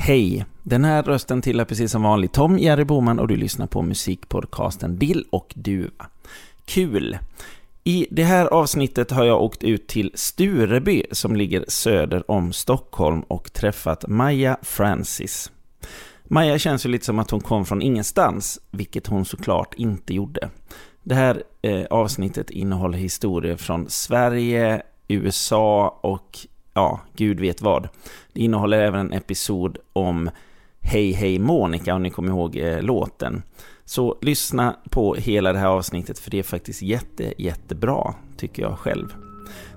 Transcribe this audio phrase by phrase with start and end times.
[0.00, 0.44] Hej!
[0.62, 4.98] Den här rösten tillhör precis som vanligt Tom Jerry Boman och du lyssnar på musikpodcasten
[4.98, 6.06] Dill och Duva.
[6.64, 7.18] Kul!
[7.84, 13.20] I det här avsnittet har jag åkt ut till Stureby som ligger söder om Stockholm
[13.20, 15.52] och träffat Maja Francis.
[16.24, 20.50] Maja känns ju lite som att hon kom från ingenstans, vilket hon såklart inte gjorde.
[21.02, 26.38] Det här eh, avsnittet innehåller historier från Sverige, USA och
[26.78, 27.88] ja, gud vet vad.
[28.32, 30.30] Det innehåller även en episod om
[30.80, 33.42] Hej Hej Monica, om ni kommer ihåg eh, låten.
[33.84, 38.78] Så lyssna på hela det här avsnittet för det är faktiskt jätte, jättebra, tycker jag
[38.78, 39.14] själv.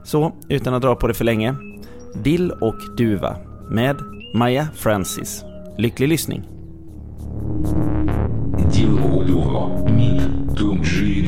[0.03, 1.55] Så, utan att dra på det för länge,
[2.15, 3.35] Dill och duva
[3.69, 3.95] med
[4.33, 5.43] Maja Francis.
[5.77, 6.43] Lycklig lyssning!
[8.73, 10.21] Dill och duva med
[10.57, 11.27] Tungji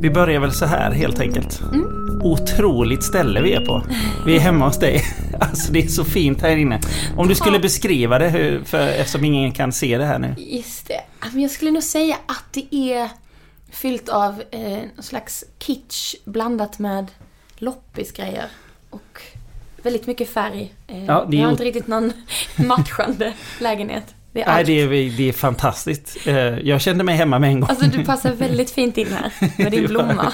[0.00, 1.62] Vi börjar väl så här helt enkelt.
[1.72, 1.99] Mm.
[2.22, 3.82] Otroligt ställe vi är på.
[4.26, 5.02] Vi är hemma hos dig.
[5.40, 6.80] Alltså det är så fint här inne.
[7.16, 10.34] Om du skulle beskriva det, hur, för, eftersom ingen kan se det här nu.
[10.38, 11.00] Just det.
[11.32, 13.08] Men jag skulle nog säga att det är
[13.70, 14.60] fyllt av eh,
[14.94, 17.06] någon slags kitsch blandat med
[17.58, 18.44] loppisgrejer.
[18.90, 19.22] Och
[19.82, 20.74] väldigt mycket färg.
[20.86, 22.12] Eh, Ja, det är jag har inte riktigt någon
[22.56, 24.14] matchande lägenhet.
[24.32, 26.16] Det är Nej, det är, det är fantastiskt.
[26.26, 27.70] Eh, Jag kände mig hemma med en gång.
[27.70, 29.32] Alltså du passar väldigt fint in här
[29.62, 30.32] med din blomma.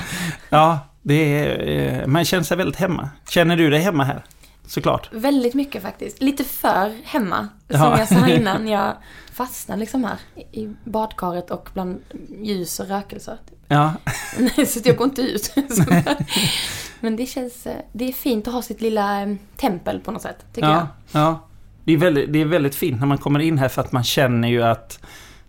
[0.48, 1.68] Ja, det är,
[2.02, 3.08] eh, man känner sig väldigt hemma.
[3.28, 4.24] Känner du dig hemma här?
[4.66, 5.08] Såklart.
[5.12, 6.22] Väldigt mycket faktiskt.
[6.22, 7.48] Lite för hemma.
[7.70, 7.98] Som Ja.
[7.98, 8.68] jag sa innan.
[8.68, 8.92] Jag
[9.32, 10.16] fastnar liksom här
[10.52, 12.00] i- badkaret och bland
[12.42, 13.36] ljus och rökelser.
[13.68, 13.92] Ja,
[14.66, 15.54] så jag går inte ut.
[17.00, 17.66] Men det känns...
[17.66, 20.76] eh, Det är fint att ha sitt lilla eh, tempel på något sätt, tycker jag.
[20.78, 21.46] ja, ja.
[21.84, 24.04] Det är, väldigt, det är väldigt fint när man kommer in här för att man
[24.04, 25.00] känner ju att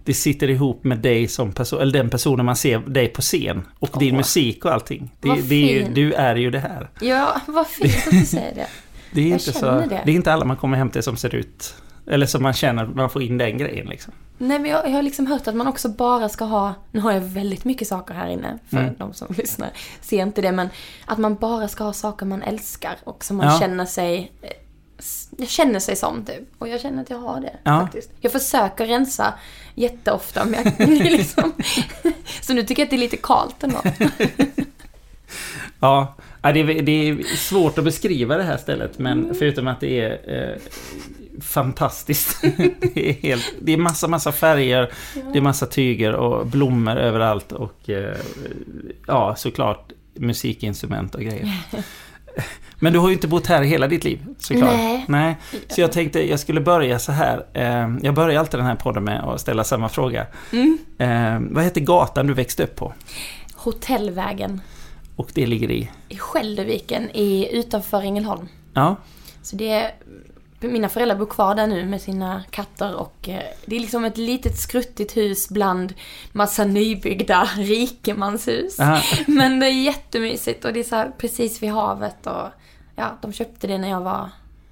[0.08, 3.64] det sitter ihop med dig som person, eller den personen man ser dig på scen.
[3.80, 4.18] Och din Åh.
[4.18, 5.12] musik och allting.
[5.20, 6.90] Det, det är ju, du är ju det här.
[7.02, 8.68] Ja, vad fint att du säger det.
[9.12, 10.02] Det är, Jag inte så, det.
[10.06, 11.76] det är inte alla man kommer hem till som ser ut...
[12.08, 14.14] Eller som man känner, man får in den grejen liksom.
[14.38, 16.74] Nej, men jag, jag har liksom hört att man också bara ska ha...
[16.92, 18.94] Nu har jag väldigt mycket saker här inne, för Mm.
[18.98, 19.70] de som lyssnar
[20.02, 20.70] ser inte det, men
[21.06, 23.60] att man bara ska ha saker man älskar och som man Ja.
[23.60, 24.32] känner sig...
[25.38, 26.44] Jag känner sig som typ.
[26.58, 27.82] Och jag känner att jag har det Ja.
[27.82, 28.12] faktiskt.
[28.22, 29.34] Jag försöker rensa
[29.76, 31.52] jätteofta, men jag, liksom...
[32.42, 33.82] Så nu tycker jag att det är lite kallt ändå.
[35.80, 39.80] Ja, ja, det är, det är svårt att beskriva det här stället men förutom att
[39.80, 40.12] det är
[40.52, 40.58] eh,
[41.42, 42.42] fantastiskt.
[42.94, 44.92] det, är helt, det är massa, massa färger,
[45.34, 48.16] det är massa tyger och blommor överallt och eh,
[49.08, 51.52] ja, såklart musikinstrument och grejer.
[52.80, 54.74] Men du har ju inte bott här hela ditt liv, såklart.
[54.74, 55.06] Nej.
[55.08, 55.38] Nej.
[55.68, 57.46] Så jag tänkte jag skulle börja så här.
[57.54, 60.26] Eh, jag börjar alltid den här podden med att ställa samma fråga.
[60.98, 62.94] Eh, vad heter gatan du växte upp på?
[63.56, 64.62] Hotellvägen
[65.16, 65.92] Och det ligger i?
[66.10, 68.48] i Skälderviken i, utanför Ängelholm.
[68.74, 68.96] Ja,
[69.42, 69.92] Så det är,
[70.60, 74.18] mina föräldrar bor kvar där nu med sina katter och eh, det är liksom ett
[74.18, 75.94] litet skruttigt hus bland
[76.32, 78.80] massa nybyggda rikemanshus.
[78.80, 79.02] Aha.
[79.28, 82.48] Men det är jättemysigt och det är så precis vid havet och
[82.96, 84.30] ja, de köpte det när jag var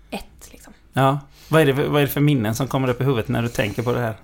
[0.10, 0.74] ett liksom.
[0.94, 1.20] Ja.
[1.50, 3.42] Vad är, det, för- vad är det för minnen som kommer upp i huvudet när
[3.42, 4.16] du tänker på det här?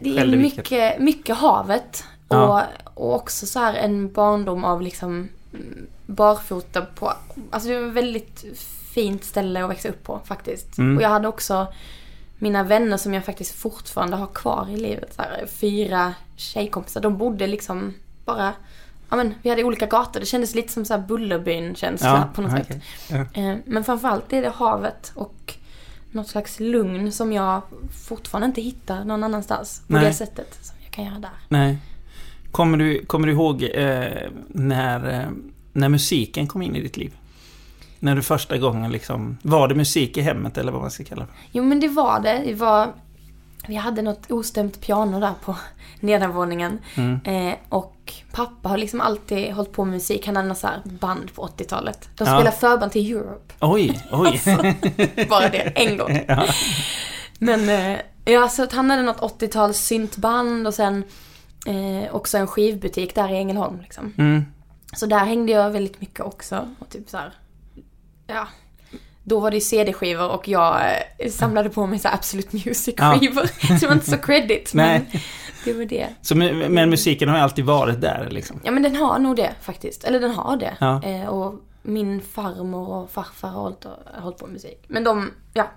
[0.00, 2.64] Det är mycket, mycket havet och, Ja.
[2.94, 7.12] och också så här en barndom av liksom mm, barfota på,
[7.50, 8.44] alltså det var väldigt
[8.94, 10.78] fint ställe att växa upp på faktiskt.
[10.78, 10.96] Mm.
[10.96, 11.66] Och jag hade också
[12.38, 17.18] mina vänner som jag faktiskt fortfarande har kvar i livet, så här, fyra tjejkompisar, de
[17.18, 17.94] bodde liksom
[18.24, 18.52] bara
[19.10, 22.52] Ja men vi hade olika gator, det kändes lite som så här Bullerbyn-känsla på något
[22.52, 22.64] okej.
[22.64, 22.82] sätt.
[23.34, 23.42] Ja.
[23.42, 25.54] Eh, Men framförallt är det havet och
[26.10, 27.62] något slags lugn som jag
[28.08, 29.82] fortfarande inte hittar någon annanstans.
[29.86, 30.04] På Nej.
[30.04, 31.30] det sättet som jag kan göra där.
[31.48, 31.78] Nej.
[32.50, 35.28] Kommer du, kommer du ihåg eh, när, eh,
[35.72, 37.16] när musiken kom in i ditt liv?
[38.00, 39.38] När du första gången liksom...
[39.42, 41.28] Var det musik i hemmet eller vad man ska kalla det?
[41.52, 42.42] Jo men det var det.
[42.44, 42.92] det var,
[43.68, 45.56] vi hade något ostämt piano där på
[46.00, 46.78] nedanvåningen.
[46.94, 47.20] Mm.
[47.24, 50.26] Eh, och pappa har liksom alltid hållit på med musik.
[50.26, 52.08] Han hade så band på 80-talet.
[52.16, 52.34] De Ja.
[52.36, 53.54] spelade förband till Europe.
[53.60, 54.40] Oj, oj.
[55.30, 56.20] Bara det, en gång.
[56.28, 56.44] ja.
[57.38, 61.04] Men eh, ja, så han hade något 80-tals syntband och sen
[61.66, 64.12] eh, också en skivbutik där i Ängelholm liksom.
[64.18, 64.44] Mm.
[64.92, 66.68] Så där hängde jag väldigt mycket också.
[66.78, 67.32] Och typ så här,
[68.28, 68.46] ja.
[69.24, 70.80] Då var det ju CD-skivor och jag
[71.18, 73.46] eh, samlade på mig så här Absolute Music-skivor.
[73.66, 75.22] Så det var inte så credit, men Nej.
[75.64, 76.06] det var det.
[76.22, 78.60] Så, men, musiken har ju alltid varit där liksom.
[78.64, 80.04] Ja men den har nog det faktiskt.
[80.04, 80.76] Eller den har det.
[80.80, 81.02] Ja.
[81.02, 83.84] Eh, och min farmor och farfar har hållit,
[84.14, 84.84] har hållit på med musik.
[84.88, 85.70] Men de, ja.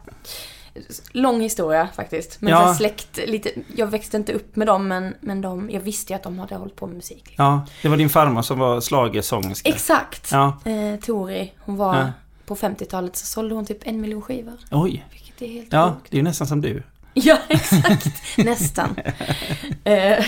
[1.12, 2.42] Lång historia faktiskt.
[2.42, 2.74] Men Ja.
[2.74, 6.24] släkt, lite, jag växte inte upp med dem men, men de, jag visste ju att
[6.24, 7.24] de hade hållit på med musik.
[7.28, 7.46] liksom.
[7.46, 9.70] Ja, det var din farmor som var schlagersångerska.
[9.70, 10.32] Exakt!
[10.32, 10.58] Ja.
[10.66, 12.08] Eh, Tori, hon var, Ja.
[12.56, 14.54] På 50-talet så sålde hon typ en miljon skivor.
[14.72, 15.06] Oj.
[15.12, 16.12] Vilket är helt Ja, sjukt.
[16.12, 16.84] det är ju nästan som du.
[17.14, 18.38] Ja, exakt.
[18.38, 18.96] Nästan.
[19.84, 20.26] eh,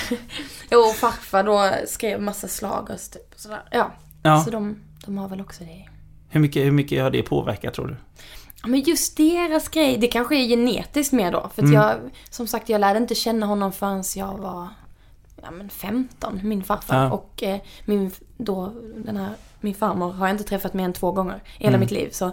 [0.72, 3.34] och farfar då skrev massa slagers typ.
[3.34, 3.62] och Sådär.
[3.72, 3.92] Ja,
[4.24, 4.44] Ja.
[4.44, 5.86] så de, de har väl också det.
[6.30, 7.96] Hur mycket, hur mycket har det påverkat tror du?
[8.70, 11.50] Men just deras grej, det kanske är genetiskt mer då.
[11.56, 11.74] För Mm.
[11.74, 11.96] jag,
[12.30, 14.68] som sagt, jag lärde inte känna honom förrän jag var
[15.42, 17.04] ja, men 15, min farfar.
[17.04, 17.12] Ja.
[17.12, 18.74] Och eh, min, då,
[19.06, 21.80] den här, min farmor har jag inte träffat mer än två gånger i hela Mm.
[21.80, 22.10] mitt liv.
[22.12, 22.32] Så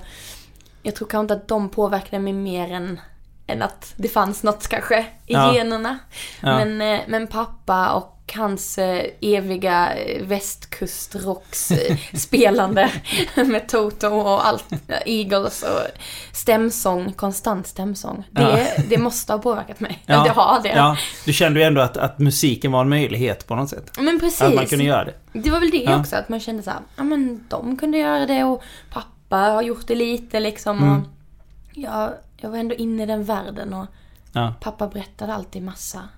[0.83, 3.01] jag tror kanske inte att de påverkade mig mer än,
[3.51, 5.55] än att det fanns något kanske i Ja.
[5.55, 5.99] generna.
[6.41, 6.65] Ja.
[6.65, 12.91] Men, eh, men pappa och hans eh, eviga eh, västkustrocks eh, spelande
[13.35, 14.65] med Toto och allt,
[15.07, 15.81] Eagles och
[16.33, 18.25] stämsång, konstant stämsång.
[18.31, 18.43] Det,
[18.77, 18.83] Ja.
[18.89, 20.03] det måste ha påverkat mig.
[20.07, 20.69] Eller det har det.
[20.69, 23.91] Ja, du kände ju ändå att, att musiken var en möjlighet på något sätt.
[23.99, 24.43] Men precis.
[24.43, 25.15] Att man kunde göra det.
[25.33, 26.01] Det var väl det Ja.
[26.01, 28.63] också, att man kände så här, ja men de kunde göra det och
[28.93, 30.79] pappa har gjort det lite liksom.
[30.79, 31.03] Mm.
[31.73, 33.87] Jag, jag var ändå inne i den världen och
[34.33, 34.55] Ja.
[34.61, 36.09] pappa berättade alltid massa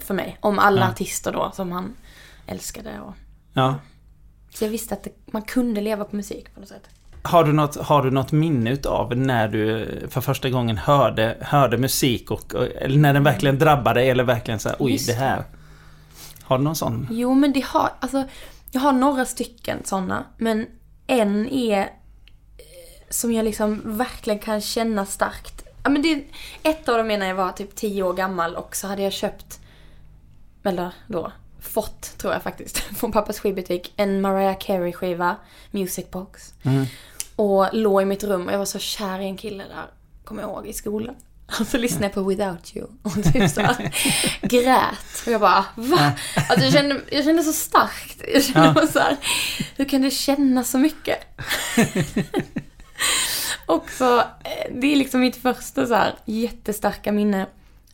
[0.00, 0.36] för mig.
[0.40, 0.88] Om alla Ja.
[0.90, 1.94] artister då som han
[2.46, 3.00] älskade.
[3.00, 3.14] Och,
[3.52, 3.74] ja.
[4.54, 6.88] så jag visste att det, man kunde leva på musik på något sätt.
[7.22, 11.78] Har du något, har du något minne utav när du för första gången hörde, hörde
[11.78, 15.44] musik och, eller när den verkligen drabbade eller verkligen så här, oj Just det här.
[16.42, 17.08] Har du någon sån?
[17.10, 18.24] Jo men det har, alltså
[18.70, 20.24] jag har några stycken sådana.
[20.36, 20.66] Men
[21.06, 21.88] en är
[23.10, 25.62] som jag liksom verkligen kan känna starkt.
[25.82, 26.24] Ja, men det,
[26.62, 29.12] ett av dem är när jag var typ 10 år gammal och så hade jag
[29.12, 29.60] köpt,
[30.64, 35.36] eller då, fått tror jag faktiskt, från pappas skivbutik, en Mariah Carey skiva,
[35.70, 36.52] Music Box.
[36.62, 36.86] Mm.
[37.36, 39.84] Och låg i mitt rum och jag var så kär i en kille där,
[40.24, 41.14] kommer jag ihåg, i skolan.
[41.60, 43.60] Och så lyssnade jag på Without You och typ så
[44.42, 45.22] grät.
[45.26, 46.12] Och jag bara, va?
[46.48, 48.22] Alltså jag kände, jag kände så starkt.
[48.34, 48.86] Jag kände Ja.
[48.86, 49.16] så här,
[49.76, 51.18] hur kan du känna så mycket?
[53.66, 57.46] Och så, eh, det är liksom mitt första så här jättestarka minne.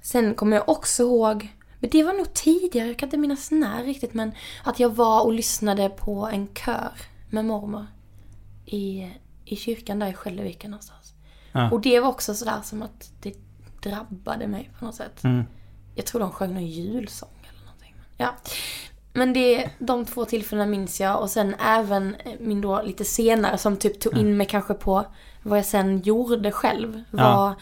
[0.03, 1.49] Sen kommer jag också ihåg,
[1.81, 4.33] men det var nog tidigare, jag kan inte minnas när riktigt, men
[4.65, 6.93] att jag var och lyssnade på en kör
[7.31, 7.87] med mormor
[8.67, 9.11] i,
[9.45, 11.15] i kyrkan där i Skälleviken någonstans.
[11.53, 11.71] Ja.
[11.71, 13.35] Och det var också sådär som att det
[13.83, 15.25] drabbade mig på något sätt.
[15.25, 15.45] Mm.
[15.95, 17.95] Jag tror de sjöng någon julsång eller någonting.
[18.17, 18.35] Ja.
[19.17, 23.77] Men det, de två tillfällena minns jag och sen även min då lite senare som
[23.77, 25.05] typ tog in mig kanske på
[25.43, 27.55] vad jag sen gjorde själv var Ja.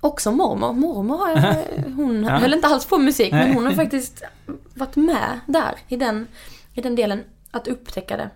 [0.00, 0.72] också mormor.
[0.72, 1.36] Mormor har
[1.96, 2.30] hon Ja.
[2.30, 3.46] höll inte alls på musik Nej.
[3.46, 4.22] men hon har faktiskt
[4.74, 6.26] varit med där i den,
[6.74, 8.30] i den delen att upptäcka det.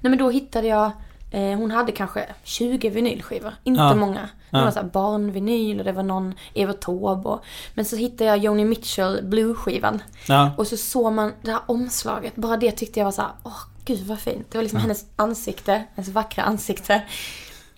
[0.00, 0.90] Nej men då hittade jag,
[1.30, 3.94] eh, hon hade kanske 20 vinylskivor, inte Ja.
[3.94, 4.20] många.
[4.50, 4.64] Det Ja.
[4.64, 8.64] var så barnvinyl och det var någon Evert Taube och, Men så hittade jag Joni
[8.64, 10.02] Mitchell Blue-skivan.
[10.28, 10.50] Ja.
[10.56, 13.58] Och så såg man det här omslaget, bara det tyckte jag var så här, åh
[13.84, 14.50] gud vad fint.
[14.50, 17.02] Det var liksom hennes ansikte, hennes vackra ansikte.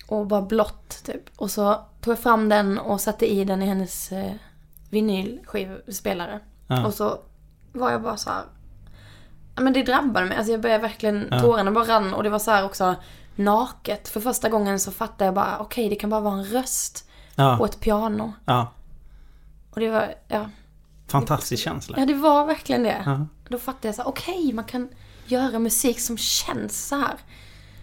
[0.07, 1.21] Och bara blått typ.
[1.37, 4.31] Och så tog jag fram den och satte i den i hennes eh,
[4.89, 6.39] vinylskivspelare.
[6.85, 7.19] Och så
[7.73, 8.43] var jag bara så här.
[9.55, 10.37] Men det drabbade mig.
[10.37, 11.39] Alltså jag började verkligen, Ja.
[11.39, 12.95] tårarna bara rann och det var så här också
[13.39, 14.07] naket.
[14.07, 17.43] För första gången så fattade jag bara, okej det kan bara vara en röst och
[17.43, 17.65] Ja.
[17.65, 18.33] ett piano.
[18.45, 18.73] ja.
[19.71, 20.49] Och det var, ja.
[21.07, 21.99] Fantastisk känsla.
[21.99, 23.03] Ja det var verkligen det.
[23.05, 23.25] Ja.
[23.49, 24.89] Då fattade jag så okej man kan
[25.25, 27.15] göra musik som känns så här.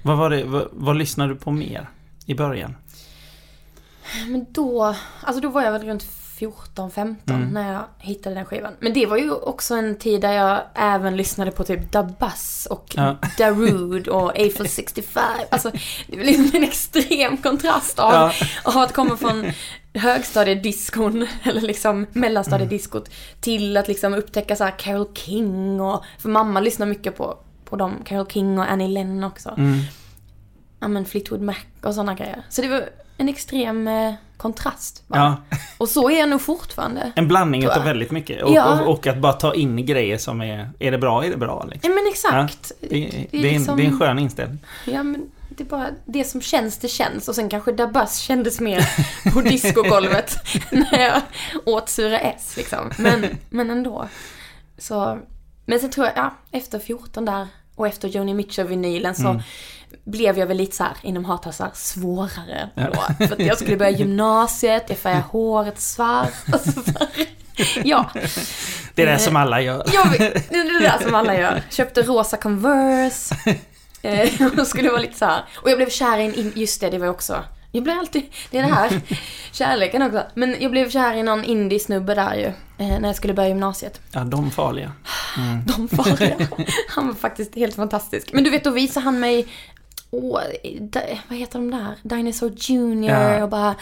[0.03, 1.91] Vad var det, vad, vad lyssnade du på mer
[2.27, 2.77] i början?
[4.29, 6.03] Men då, alltså då var jag väl runt
[6.39, 7.49] 14-15 Mm.
[7.49, 8.73] när jag hittade den skivan.
[8.81, 12.67] Men det var ju också en tid där jag även lyssnade på typ Da Bass
[12.71, 13.17] och Ja.
[13.39, 15.23] Darude och Eiffel 65.
[15.51, 15.71] Alltså
[16.07, 18.33] det var liksom en extrem kontrast av, Ja.
[18.65, 19.47] av att komma från
[19.95, 26.61] högstadiediskon eller liksom mellanstadiediskot till att liksom upptäcka så här Carole King och, för mamma
[26.61, 29.55] lyssnar mycket på, på dem, Carole King och Annie Lennon också.
[29.59, 29.79] Mm.
[30.81, 32.43] ja men Fleetwood Mac och sådana grejer.
[32.49, 32.89] Så det var
[33.19, 35.03] en extrem eh, kontrast.
[35.09, 35.37] Ja,
[35.79, 37.13] Och så är jag nog fortfarande.
[37.17, 38.43] en blandning utav väldigt mycket.
[38.43, 38.81] Och, Ja.
[38.81, 40.71] och, och att bara ta in grejer som är...
[40.79, 41.91] Är det bra, är det bra liksom.
[41.91, 42.73] Ja men exakt.
[42.81, 44.59] Det, det, är det, är en, liksom- det är en skön inställning.
[44.85, 47.29] Ja men det är bara det som känns, det känns.
[47.29, 48.89] Och sen kanske Dabas kändes mer
[49.33, 50.37] på discogolvet
[50.71, 51.21] när jag
[51.65, 52.91] åt sura S liksom.
[52.99, 54.09] Men, men ändå.
[54.79, 55.19] Så,
[55.67, 59.43] men sen tror jag, ja, efter 14 där och efter Joni Mitchell-vinylen så Mm.
[60.05, 63.27] Blev jag väl lite så här, inom hattassar, svårare då.
[63.27, 66.33] För att jag skulle börja gymnasiet, jag färgade håret svart.
[66.53, 66.81] Alltså.
[67.85, 68.11] Ja,
[68.95, 69.85] Det är det Eh, som alla gör.
[69.95, 70.19] vet,
[70.51, 71.63] det är det där som alla gör.
[71.71, 73.35] Köpte rosa Converse.
[74.03, 75.45] Eh, och skulle vara lite så här.
[75.63, 77.45] Och jag blev kär i just det, det var också.
[77.73, 79.01] Jag blir alltid, det är det här,
[79.53, 80.23] kärleken också.
[80.35, 82.45] Men jag blev kär i någon indie-snubbe där ju,
[82.87, 84.01] eh, när jag skulle börja gymnasiet.
[84.13, 84.93] Ja, de farliga.
[85.67, 86.37] De farliga.
[86.89, 88.33] Han var faktiskt helt fantastisk.
[88.33, 89.47] Men du vet, då visade han mig,
[90.11, 90.41] åh,
[91.29, 91.95] vad heter de där?
[92.03, 93.43] Dinosaur Junior Ja.
[93.43, 93.75] och bara,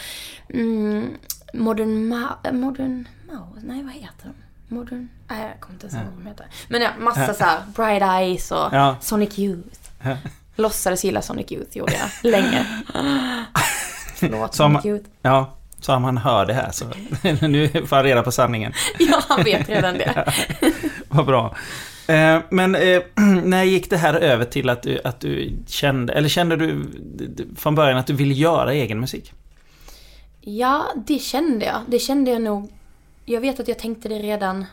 [0.49, 1.11] mm,
[1.54, 4.35] Modern Ma- Modern Mouse, nej vad heter de?
[4.75, 6.47] Modern, nej jag kommer inte ens ihåg vad de heter.
[6.69, 8.97] Men ja, massa så här, Bright Eyes och Ja.
[9.00, 9.78] Sonic Youth.
[10.02, 10.16] Ja.
[10.57, 12.66] Låtsades gilla Sonic Youth gjorde jag länge.
[14.16, 15.09] Förlåt Som- Sonic Youth.
[15.23, 16.85] Ja, så om han hör det här så...
[17.47, 18.73] nu får han reda på sanningen.
[18.99, 20.33] Ja, han vet redan det.
[21.09, 21.57] Vad bra.
[22.08, 23.02] Eh, men eh,
[23.44, 26.87] när gick det här över till att du, att du kände, eller kände du
[27.56, 29.32] från början att du ville göra egen musik?
[30.40, 31.80] Ja, det kände jag.
[31.87, 32.73] Det kände jag nog.
[33.25, 34.64] Jag vet att jag tänkte det redan.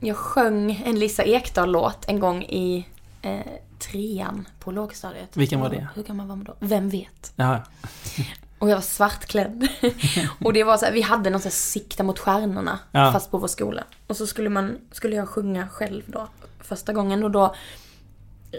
[0.00, 2.86] Jag sjöng en Lisa Ekdahl-låt en gång i
[3.22, 3.38] eh,
[3.78, 5.36] trean på lågstadiet.
[5.36, 5.88] Vilken var det?
[5.94, 6.54] Hur gammal var man då?
[6.60, 7.32] Vem vet?
[7.36, 7.62] Ja,
[8.64, 9.68] Och jag var svartklädd.
[10.44, 13.12] och det var så här, vi hade något så här sikta mot stjärnorna Ja.
[13.12, 13.84] fast på vår skola.
[14.06, 16.28] Och så skulle man, skulle jag sjunga själv då.
[16.60, 17.54] Första gången och då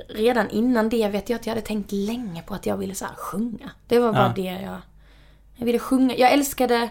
[0.10, 3.06] redan innan det vet jag att jag hade tänkt länge på att jag ville så
[3.06, 3.72] här sjunga.
[3.88, 4.34] Det var bara Ja.
[4.36, 4.78] det jag...
[5.56, 6.16] Jag ville sjunga.
[6.16, 6.90] Jag älskade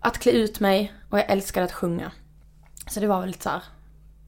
[0.00, 2.12] att klä ut mig och jag älskade att sjunga.
[2.90, 3.62] Så det var väl lite så här,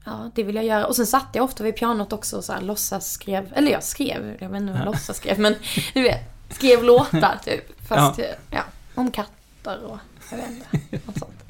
[0.05, 0.85] ja det vill jag göra.
[0.87, 3.83] Och sen satt jag ofta vid pianot också och så här låtsas skrev, eller jag
[3.83, 5.55] skrev, jag vet inte om jag låtsas skrev, men
[5.93, 7.87] du vet, skrev låtar typ.
[7.87, 8.25] Fast Ja.
[8.49, 8.63] ja.
[8.95, 9.97] om katter och
[10.31, 11.43] jag vet inte, något sånt.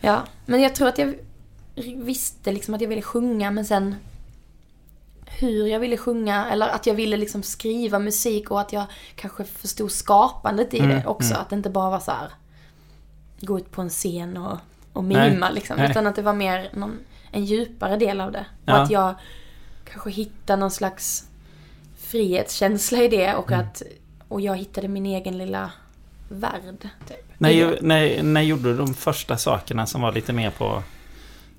[0.00, 1.14] Ja, men jag tror att jag
[1.96, 3.94] visste liksom att jag ville sjunga men sen
[5.26, 9.44] hur jag ville sjunga eller att jag ville liksom skriva musik och att jag kanske
[9.44, 11.34] förstod skapandet i det också.
[11.34, 12.30] Att det inte bara var så här
[13.40, 14.58] gå ut på en scen och,
[14.92, 15.76] och Nej, mima liksom.
[15.76, 15.90] nej.
[15.90, 16.98] Utan att det var mer någon,
[17.32, 18.46] en djupare del av det.
[18.64, 18.74] Ja.
[18.74, 19.14] Och att jag
[19.84, 21.26] kanske hittade någon slags
[22.06, 23.82] frihetskänsla i det och att
[24.28, 25.72] och jag hittade min egen lilla
[26.28, 26.88] värld.
[27.08, 30.82] Typ, när, när, när gjorde du de första sakerna som var lite mer på...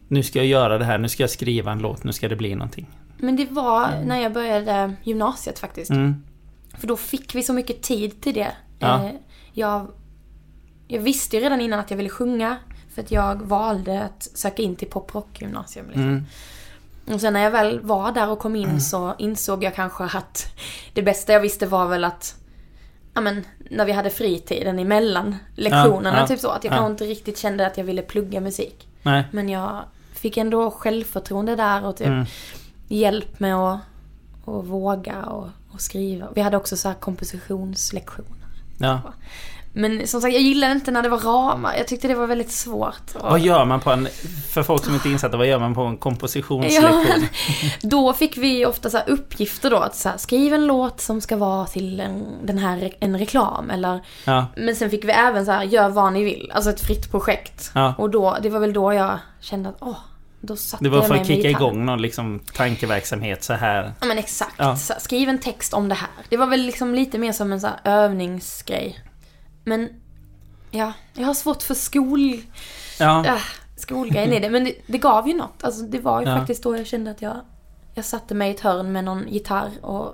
[0.07, 2.35] Nu ska jag göra det här, nu ska jag skriva en låt, nu ska det
[2.35, 2.87] bli någonting.
[3.17, 5.89] Men det var när jag började gymnasiet faktiskt.
[5.91, 6.23] Mm.
[6.77, 8.51] För då fick vi så mycket tid till det.
[8.79, 9.05] Ja.
[9.05, 9.11] Eh,
[9.53, 9.87] Jag,
[10.87, 12.57] jag visste ju redan innan att jag ville sjunga.
[12.89, 15.85] För att jag valde att söka in till poprockgymnasium.
[15.85, 16.03] Liksom.
[16.03, 16.25] Mm.
[17.13, 20.47] Och sen när jag väl var där och kom in så insåg jag kanske att
[20.93, 22.35] det bästa jag visste var väl att
[23.13, 26.49] Ja men, när vi hade fritiden emellan lektionerna, Ja, typ så.
[26.49, 26.77] Att jag ja.
[26.77, 28.87] kanske inte riktigt kände att jag ville plugga musik.
[29.03, 29.23] Nej.
[29.31, 29.83] Men jag
[30.13, 32.25] fick ändå självförtroende där och typ Mm.
[32.87, 33.79] hjälp med att,
[34.45, 36.27] att våga och, och skriva.
[36.35, 38.47] Vi hade också så här kompositionslektioner.
[38.77, 39.01] Ja.
[39.73, 41.75] Men som sagt, jag gillade inte när det var ramar.
[41.77, 43.15] Jag tyckte det var väldigt svårt.
[43.15, 44.07] Och- Vad gör man på en...
[44.53, 47.05] För folk som inte är insatta, vad gör man på en kompositionslektion?
[47.07, 47.27] Ja,
[47.81, 51.37] då fick vi ofta så uppgifter då att så här, skriv en låt som ska
[51.37, 54.45] vara till en, den här en reklam eller Ja.
[54.55, 57.71] Men sen fick vi även så här, gör vad ni vill, alltså ett fritt projekt.
[57.75, 57.93] Ja.
[57.97, 59.97] Och då, det var väl då jag kände att åh,
[60.41, 63.93] då satte Det var för att kicka igång någon liksom tankeverksamhet så här.
[63.99, 64.55] Ja men exakt.
[64.57, 64.75] Ja.
[64.75, 66.09] Skriv en text om det här.
[66.29, 68.99] Det var väl liksom lite mer som en så övningsgrej.
[69.67, 69.89] Men
[70.71, 72.41] ja, jag har svårt för skol...
[72.99, 73.25] Ja.
[73.25, 73.41] Äh,
[73.75, 74.49] skolgrejen i det.
[74.49, 75.63] Men det, det gav ju något.
[75.63, 76.37] Alltså det var ju Ja.
[76.37, 77.35] faktiskt då jag kände att jag...
[77.93, 80.05] Jag satte mig i ett hörn med någon gitarr och,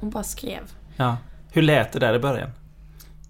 [0.00, 0.60] och bara skrev.
[0.96, 1.16] ja.
[1.52, 2.50] Hur lät det där i början?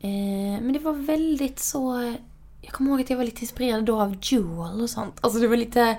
[0.00, 2.14] Eh, men det var väldigt så...
[2.60, 5.14] Jag kommer ihåg att jag var lite inspirerad då av Jewel och sånt.
[5.20, 5.96] Alltså det var lite...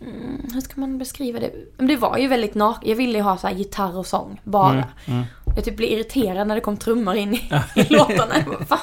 [0.00, 1.52] Mm, hur ska man beskriva det?
[1.76, 2.88] Men det var ju väldigt naket.
[2.88, 4.72] Jag ville ju ha så här gitarr och sång, bara.
[4.72, 5.24] Mm, mm.
[5.56, 8.34] Jag typ blev irriterad när det kom trummor in i, i låtarna.
[8.68, 8.80] Bara?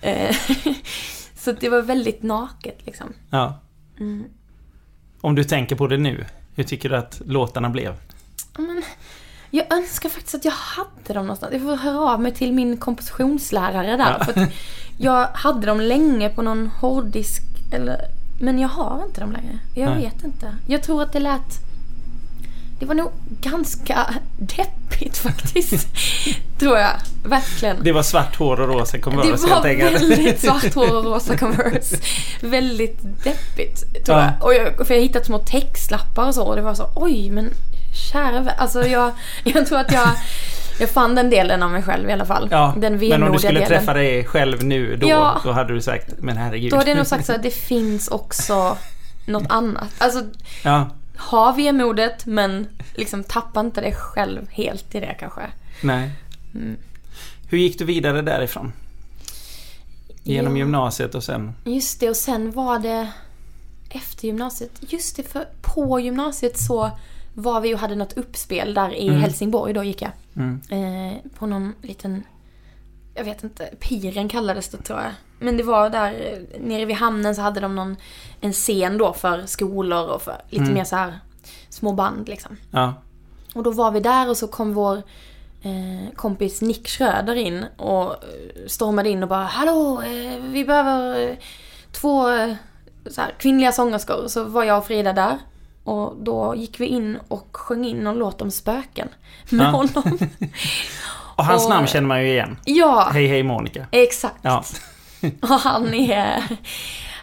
[0.00, 0.36] Eh,
[1.36, 3.12] så det var väldigt naket liksom.
[3.30, 3.58] Ja.
[4.00, 4.24] Mm.
[5.20, 7.94] Om du tänker på det nu, hur tycker du att låtarna blev?
[8.58, 8.82] Men,
[9.50, 11.52] jag önskar faktiskt att jag hade dem någonstans.
[11.52, 14.16] Jag får höra av mig till min kompositionslärare där.
[14.18, 14.24] Ja.
[14.24, 14.48] För
[14.98, 17.42] jag hade dem länge på någon hårddisk.
[17.72, 17.96] Eller,
[18.42, 19.58] men jag har inte dem längre.
[19.74, 20.02] Jag Nej.
[20.04, 20.56] vet inte.
[20.66, 21.58] Jag tror att det lät...
[22.78, 25.88] det var nog ganska deppigt faktiskt.
[26.58, 26.92] tror jag.
[27.24, 27.76] Verkligen.
[27.84, 30.02] Det var svart hår och rosa Det Converse var helt enkelt.
[30.02, 31.96] väldigt svart hår och rosa Converse.
[32.40, 34.24] väldigt deppigt tror Ja.
[34.24, 34.44] jag.
[34.44, 34.86] Och jag.
[34.86, 37.50] För jag hittat små textlappar och så och det var så oj men
[38.12, 39.10] kära Alltså jag,
[39.44, 40.08] jag tror att jag,
[40.78, 42.48] jag fann den delen av mig själv i alla fall.
[42.50, 43.68] Ja, den men om du skulle delen.
[43.68, 45.40] träffa dig själv nu då, Ja.
[45.44, 46.70] då hade du sagt men herregud.
[46.70, 48.76] Då hade jag nog sagt så att det finns också
[49.26, 49.88] något annat.
[49.98, 50.22] Alltså
[50.64, 55.42] Ja, ha vemodet men liksom tappa inte dig själv helt i det kanske.
[55.82, 56.10] nej.
[56.54, 56.76] Mm.
[57.48, 58.72] Hur gick du vidare därifrån?
[60.22, 60.58] Genom Ja.
[60.58, 61.52] gymnasiet och sen?
[61.64, 63.08] Just det, och sen var det
[63.90, 64.70] efter gymnasiet.
[64.80, 66.90] Just det, för på gymnasiet så
[67.34, 70.10] var vi och hade något uppspel där i Helsingborg, då gick jag.
[70.36, 70.60] Mm.
[70.68, 72.22] Eh, på någon liten,
[73.14, 75.10] jag vet inte, piren kallades det tror jag.
[75.38, 77.96] Men det var där eh, nere vid hamnen så hade de någon,
[78.40, 81.18] en scen då för skolor och för lite mer så här
[81.68, 82.56] små band liksom.
[82.70, 82.94] Ja.
[83.54, 84.96] Och då var vi där och så kom vår
[85.62, 91.28] eh, kompis Nick Schröder in och eh, stormade in och bara Hallå, eh, vi behöver
[91.30, 91.36] eh,
[91.92, 92.22] två
[93.10, 94.28] så här, kvinnliga sångerskor.
[94.28, 95.38] Så var jag och Frida där.
[95.84, 99.08] Och då gick vi in och sjöng in någon låt om spöken
[99.50, 99.70] med Ja.
[99.70, 100.18] honom.
[101.36, 102.56] Och hans Och- namn känner man ju igen.
[102.64, 103.86] ja, Hej hej Monica.
[103.90, 104.38] exakt.
[104.42, 104.64] Ja.
[105.42, 106.42] Och han är...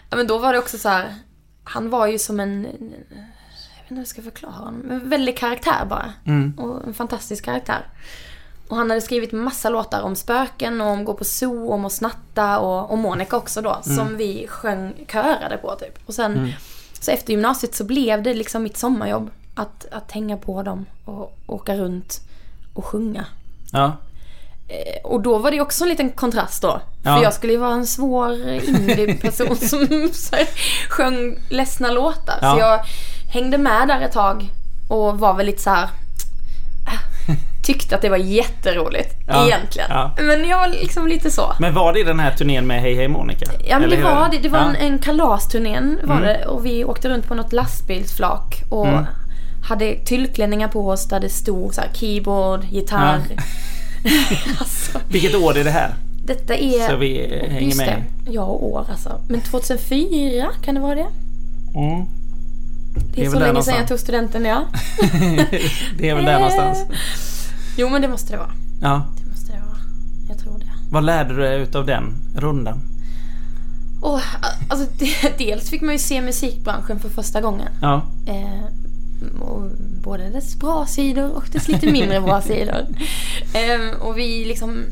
[0.09, 1.15] Men då var det också så här.
[1.63, 2.63] Han var ju som en...
[2.63, 2.81] Jag vet
[3.81, 4.91] inte hur jag ska förklara honom.
[4.91, 6.13] En väldig karaktär bara.
[6.25, 6.53] Mm.
[6.59, 7.85] Och en fantastisk karaktär.
[8.67, 11.91] Och han hade skrivit massa låtar om spöken och om gå på zoo, om att
[11.93, 13.79] snatta och, och Monica också då.
[13.81, 15.99] Som vi sjöng, körade på typ.
[16.07, 16.53] Och sen,
[17.03, 19.29] så efter gymnasiet så blev det liksom mitt sommarjobb.
[19.55, 22.21] Att, att hänga på dem och åka runt
[22.73, 23.25] och sjunga.
[23.71, 23.97] Ja.
[24.67, 26.81] Eh, Och då var det också en liten kontrast då.
[27.03, 27.15] Ja.
[27.15, 30.47] För jag skulle ju vara en svår indie-person som så här,
[30.89, 32.39] sjöng ledsna låtar.
[32.41, 32.53] Ja.
[32.53, 32.79] Så jag
[33.33, 34.49] hängde med där ett tag
[34.89, 35.89] och var väl lite så här.
[37.73, 39.45] Tyckte att det var jätteroligt Ja.
[39.45, 39.87] egentligen.
[39.89, 40.11] Ja.
[40.17, 41.53] Men jag var liksom lite så.
[41.59, 43.51] Men var det den här turnén med Hej hej Monica?
[43.67, 44.37] Ja men det var det.
[44.37, 44.65] Det var Ja.
[44.69, 46.27] en, en kalasturnén var Mm.
[46.27, 46.45] det.
[46.45, 48.63] Och vi åkte runt på något lastbilsflak.
[48.69, 49.05] Och Mm.
[49.63, 53.19] hade tyllklänningar på oss där det stod så här keyboard, gitarr.
[54.59, 55.93] alltså, Vilket år är det här?
[56.25, 56.89] detta är...
[56.89, 57.87] Så vi eh, hänger med.
[57.87, 58.31] det.
[58.31, 59.21] Ja, år alltså.
[59.27, 61.07] Men 2004, kan det vara det?
[61.75, 62.05] Mm.
[63.15, 64.63] Det är, är så länge sedan jag tog studenten, ja.
[65.97, 66.85] Det är väl där någonstans.
[67.77, 68.51] Jo, men det måste det vara.
[68.81, 69.05] Ja.
[69.23, 69.77] Det måste det vara.
[70.29, 70.65] Jag tror det.
[70.91, 72.81] Vad lärde du dig utav den rundan?
[74.01, 74.19] Och,
[74.69, 74.87] alltså,
[75.37, 77.69] dels fick man ju se musikbranschen för första gången.
[77.81, 78.01] Ja.
[78.25, 78.65] Eh,
[79.41, 79.71] och
[80.03, 82.85] både dess bra sidor och dess lite mindre bra sidor.
[83.53, 84.83] Eh, och vi liksom,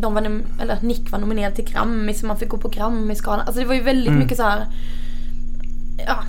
[0.00, 3.40] de var, eller Nick var nominerad till Grammis så man fick gå på Grammisgalan.
[3.46, 4.18] Alltså det var ju väldigt Mm.
[4.18, 4.66] mycket så här.
[6.06, 6.24] Ja,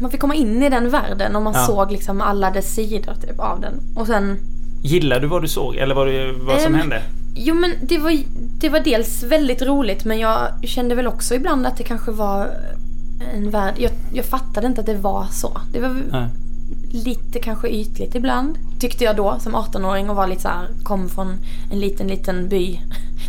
[0.00, 1.66] man fick komma in i den världen och man Ja.
[1.66, 3.74] såg liksom alla dess sidor typ, av den.
[3.94, 4.38] Och sen
[4.82, 7.02] Gillade du vad du såg eller vad, du, vad som Ehm, hände?
[7.34, 8.18] Jo men det var,
[8.60, 12.50] det var dels väldigt roligt men jag kände väl också ibland att det kanske var
[13.34, 13.74] en värld.
[13.78, 15.60] Jag, jag fattade inte att det var så.
[15.72, 16.28] Det var Nej.
[16.90, 18.58] lite kanske ytligt ibland.
[18.80, 21.38] Tyckte jag då som 18-åring och var lite så här, kom från
[21.72, 22.72] en liten liten by.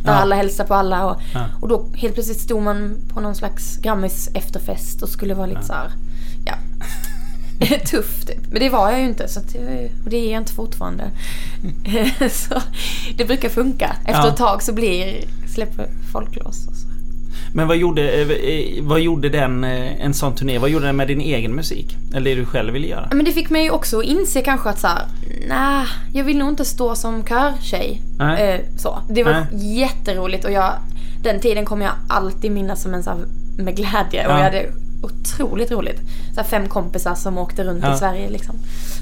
[0.03, 0.17] Där Ja.
[0.17, 1.45] alla hälsade på alla och, Ja.
[1.61, 5.63] och då helt plötsligt stod man på någon slags Grammis efterfest och skulle vara lite
[5.63, 5.91] så här,
[6.45, 6.53] ja.
[7.85, 8.51] Tuff typ.
[8.51, 11.03] Men det var jag ju inte så att det, och det är jag inte fortfarande.
[12.31, 12.61] så
[13.17, 13.95] det brukar funka.
[14.05, 14.29] Efter Ja.
[14.29, 15.23] ett tag så blir,
[15.53, 16.87] släpper folk loss och så.
[17.55, 20.95] Men vad gjorde, eh, eh, vad gjorde den, eh, en sån turné, vad gjorde den
[20.95, 21.97] med din egen musik?
[22.15, 23.07] Eller det du själv ville göra?
[23.11, 25.01] Men det fick mig ju också att inse kanske att så här,
[25.47, 28.01] nej, jag vill nog inte stå som körtjej.
[28.77, 29.01] Så.
[29.09, 29.79] Det var Nej.
[29.79, 30.73] jätteroligt och jag,
[31.23, 33.19] den tiden kommer jag alltid minnas som en så här,
[33.57, 34.25] med glädje.
[34.27, 34.37] Och Ja.
[34.37, 34.65] jag hade
[35.03, 35.99] otroligt roligt.
[36.35, 37.95] Så här, fem kompisar som åkte runt Ja.
[37.95, 38.55] i Sverige liksom.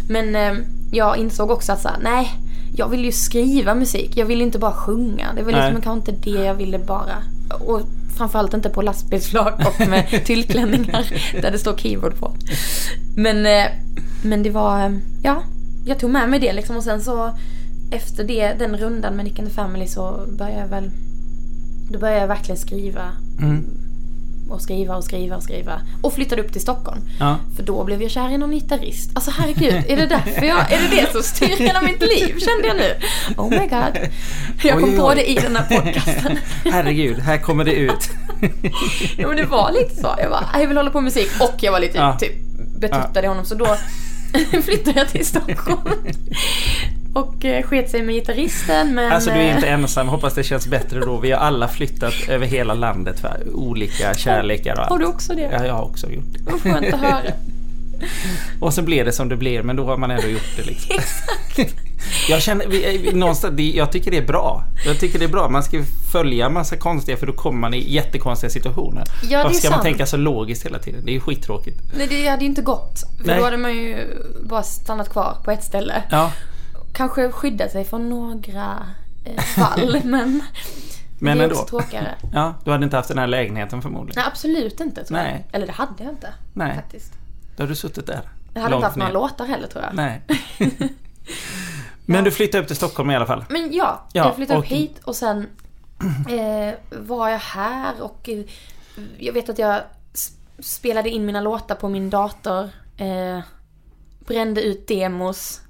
[0.10, 0.54] Men eh,
[0.92, 2.32] jag insåg också att så här, nej,
[2.76, 4.18] jag vill ju skriva musik.
[4.18, 5.34] Jag vill inte bara sjunga.
[5.36, 5.82] Det var liksom Nej.
[5.84, 7.16] kanske inte det jag ville bara.
[7.60, 7.82] Och
[8.18, 12.34] framförallt inte på lastbilsflak och med tyllklänningar där det står keyboard på.
[13.16, 13.66] Men, eh,
[14.24, 14.92] men det var, eh,
[15.24, 15.44] ja,
[15.86, 17.32] jag tog med mig det liksom och sen så
[17.92, 20.92] efter det, den rundan med Nick and the Family så började jag väl,
[21.90, 23.02] då började jag verkligen skriva
[23.42, 23.66] Mm.
[24.52, 25.82] Och skriva och skriva och skriva.
[26.02, 27.02] Och flyttade upp till Stockholm.
[27.20, 27.38] Ja.
[27.56, 29.12] För då blev jag kär i någon gitarrist.
[29.14, 32.68] Alltså herregud, är det därför jag, är det det som styr hela mitt liv kände
[32.68, 32.96] jag nu?
[33.38, 34.10] Oh my god.
[34.64, 35.16] Jag kom oj, på oj.
[35.16, 36.38] det i den här podcasten.
[36.66, 38.10] Herregud, här kommer det ut.
[39.18, 40.16] Ja men det var lite så.
[40.18, 42.18] Jag bara, jag vill hålla på med musik och jag var lite Ja.
[42.20, 42.34] typ
[42.80, 43.78] betuttad i honom så då
[44.64, 45.90] flyttade jag till Stockholm.
[47.14, 49.12] Och eh, sket sig med gitarristen men...
[49.12, 51.18] Alltså du är eh, inte ensam, hoppas det känns bättre då.
[51.18, 54.90] Vi har alla flyttat över hela landet för olika kärlekar och allt.
[54.90, 55.50] Har du också det?
[55.52, 56.52] Ja, jag har också gjort det.
[56.52, 57.22] Vad skönt att höra.
[58.60, 60.96] Och så blev det som det blev, men då har man ändå gjort det liksom.
[62.30, 64.64] Jag känner, någonstans, jag tycker det är bra.
[64.86, 65.50] Jag tycker det är bra.
[65.50, 69.04] Man ska följa massa konstiga, för då kommer man i jättekonstiga situationer.
[69.30, 69.84] Ja, Varför ska man sant.
[69.84, 71.06] tänka så logiskt hela tiden?
[71.06, 71.82] Det är ju skittråkigt.
[71.98, 73.00] Nej, det hade ju inte gått.
[73.18, 73.38] För Nej.
[73.38, 73.98] då hade man ju
[74.44, 76.04] bara stannat kvar på ett ställe.
[76.12, 76.32] Ja,
[76.94, 78.86] Kanske skyddat sig från några
[79.26, 80.44] eh, fall, men,
[81.20, 81.66] men det är ändå.
[81.66, 82.16] tråkigare.
[82.34, 84.14] Ja, du hade inte haft den här lägenheten förmodligen.
[84.22, 85.46] Nej, absolut inte tror Nej.
[85.46, 85.56] jag.
[85.56, 86.34] Eller det hade jag inte.
[86.54, 86.76] Nej.
[86.76, 87.14] Faktiskt.
[87.58, 88.22] Då har du suttit där.
[88.54, 89.14] Jag hade inte haft några ner.
[89.14, 89.96] låtar heller tror jag.
[89.96, 90.22] Nej.
[92.06, 93.46] Men du flyttade upp till Stockholm i alla fall.
[93.50, 95.48] Men ja, Ja, jag flyttade och- upp hit och sen
[96.30, 98.44] eh, var jag här och eh,
[99.18, 99.82] jag vet att jag
[100.60, 102.70] spelade in mina låtar på min dator.
[102.98, 103.40] Eh,
[104.28, 105.62] brände ut demos.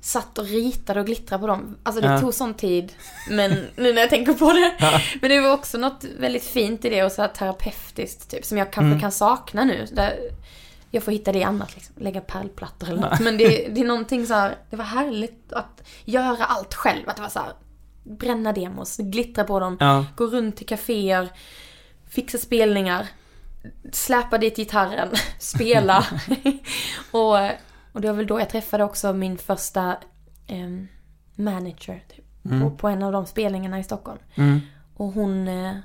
[0.00, 1.76] Satt och ritade och glittrade på dem.
[1.82, 2.20] Alltså det Ja.
[2.20, 2.92] tog sån tid.
[3.30, 4.74] Men nu när jag tänker på det.
[5.20, 8.44] Men det var också något väldigt fint i det och så här terapeutiskt typ.
[8.44, 9.00] Som jag kanske Mm.
[9.00, 9.86] kan sakna nu.
[10.90, 11.94] Jag får hitta det i annat liksom.
[11.98, 13.20] Lägga pärlplattor eller något.
[13.20, 14.56] Men det, det är någonting så här.
[14.70, 17.08] Det var härligt att göra allt själv.
[17.08, 17.52] Att det var så här.
[18.04, 19.76] Bränna demos, glittra på dem.
[19.80, 20.06] Ja.
[20.16, 21.28] Gå runt till kaféer.
[22.10, 23.06] Fixa spelningar.
[23.92, 25.08] Släpa dit gitarren.
[25.38, 26.06] Spela.
[27.10, 27.36] och,
[27.98, 29.96] och det var väl då jag träffade också min första
[30.46, 30.88] em,
[31.34, 32.04] manager.
[32.08, 32.24] Typ,
[32.62, 34.18] på, på en av de spelningarna i Stockholm.
[34.34, 34.60] Mm.
[34.96, 35.76] Och hon, eh,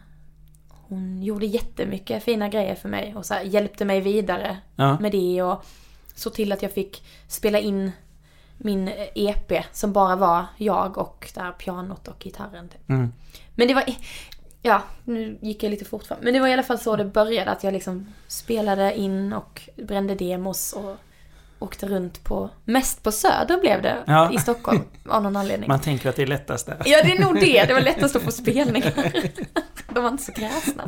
[0.69, 4.99] hon gjorde jättemycket fina grejer för mig och så här, hjälpte mig vidare Ja.
[4.99, 5.65] med det och
[6.15, 7.91] såg till att jag fick spela in
[8.57, 12.69] min eh, EP som bara var jag och där pianot och gitarren.
[12.69, 12.89] Typ.
[12.89, 13.13] Mm.
[13.55, 13.83] Men det var,
[14.61, 16.17] ja, nu gick jag lite fort fram.
[16.21, 19.69] Men det var i alla fall så det började, att jag liksom spelade in och
[19.75, 20.97] brände demos och
[21.63, 24.31] åkte runt på, mest på Söder blev det Ja.
[24.33, 25.67] i Stockholm av någon anledning.
[25.67, 26.77] Man tänker att det är lättast där.
[26.85, 27.63] Ja, det är nog det.
[27.67, 28.93] Det var lättast att få spelningar.
[29.93, 30.83] De var inte så kräsna.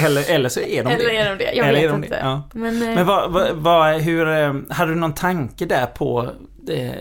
[0.00, 1.16] Eller, eller så är de Eller det.
[1.16, 1.52] är de det?
[1.52, 2.16] Jag Eller vet de inte.
[2.16, 2.20] det?
[2.22, 2.42] Ja.
[2.52, 6.30] Men, eh, Men vad, vad, vad, hur, eh, hade du någon tanke där på
[6.62, 6.94] det,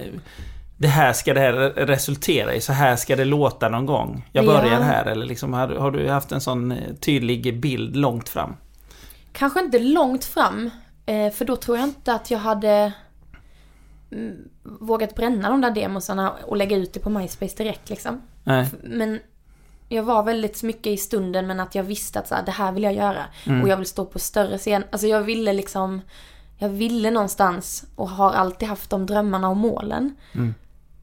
[0.77, 4.29] det här ska det här resultera i, så här ska det låta någon gång.
[4.31, 4.47] Jag Ja.
[4.51, 8.55] börjar här eller liksom, har, har du haft en sån eh, tydlig bild långt fram?
[9.33, 10.69] kanske inte långt fram.
[11.11, 12.93] Eh, För då tror jag inte att jag hade
[14.11, 18.21] mm, vågat bränna de där demosarna och lägga ut det på MySpace direkt liksom.
[18.43, 18.67] Nej.
[18.83, 19.19] Men
[19.89, 22.71] jag var väldigt mycket i stunden men att jag visste att så här, det här
[22.71, 23.25] vill jag göra.
[23.45, 23.61] Mm.
[23.61, 24.83] Och jag vill stå på större scen.
[24.91, 26.01] Alltså jag ville liksom,
[26.57, 30.15] jag ville någonstans och har alltid haft de drömmarna och målen.
[30.35, 30.53] Mm.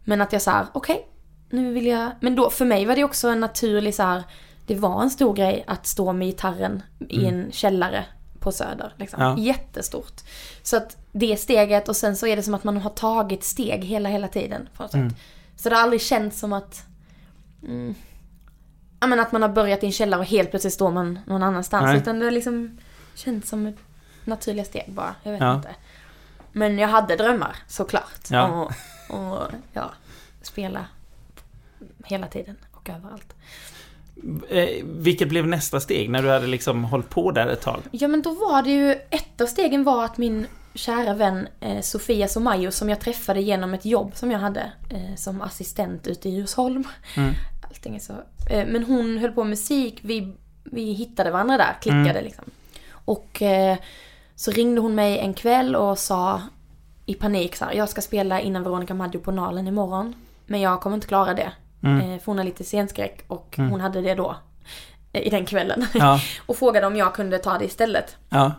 [0.04, 1.08] Men att jag så här, okej,
[1.50, 4.22] nu vill jag, men då för mig var det också en naturlig så här,
[4.66, 8.04] det var en stor grej att stå med gitarren i en källare
[8.40, 8.92] på Söder.
[8.96, 9.22] Liksom.
[9.22, 9.38] Ja.
[9.38, 10.20] Jättestort.
[10.62, 13.84] Så att det steget och sen så är det som att man har tagit steg
[13.84, 14.68] hela, hela tiden.
[14.76, 15.12] På något sätt.
[15.56, 16.82] Så det har aldrig känts som att
[17.62, 17.94] mm,
[19.00, 21.42] ja, men att man har börjat i en källare och helt plötsligt står man någon
[21.42, 21.84] annanstans.
[21.84, 21.96] Nej.
[21.98, 22.78] Utan det har liksom
[23.14, 23.76] känts som ett
[24.24, 25.14] naturliga steg bara.
[25.22, 25.54] Jag vet Ja.
[25.54, 25.74] inte.
[26.52, 28.30] Men jag hade drömmar såklart.
[28.30, 28.48] Ja.
[28.48, 28.70] Och,
[29.20, 29.90] och ja,
[30.42, 30.86] spela
[32.04, 33.34] hela tiden och överallt.
[34.48, 37.80] Eh, vilket blev nästa steg när du hade liksom hållit på där ett tag?
[37.90, 41.80] Ja men då var det ju, ett av stegen var att min kära vän eh,
[41.80, 46.28] Sofia Somayo som jag träffade genom ett jobb som jag hade eh, som assistent ute
[46.28, 46.84] i Djursholm.
[47.16, 47.34] Mm.
[47.68, 48.12] Allting är så.
[48.50, 50.32] Eh, men hon höll på med musik, vi,
[50.64, 52.44] vi hittade varandra där, klickade liksom.
[52.90, 53.76] Och eh,
[54.34, 56.42] så ringde hon mig en kväll och sa
[57.06, 60.14] i panik så här, jag ska spela innan Veronica Maggio på Nalen imorgon.
[60.46, 61.52] Men jag kommer inte klara det.
[61.82, 62.00] Mm.
[62.10, 64.36] Eh, för hon har lite scenskräck och hon hade det då.
[65.12, 65.86] eh, I den kvällen.
[65.94, 68.16] Ja, och frågade om jag kunde ta det istället.
[68.28, 68.52] ja.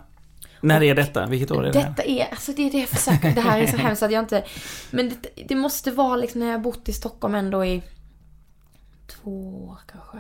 [0.62, 1.25] När är detta?
[1.25, 1.79] Vilket år är det?
[1.79, 1.89] här?
[1.89, 4.23] Detta är, alltså det är det jag försöker, det här är så hemskt att jag
[4.23, 4.43] inte,
[4.91, 7.82] men det, det måste vara liksom när jag bott i Stockholm ändå i
[9.08, 10.17] två år kanske.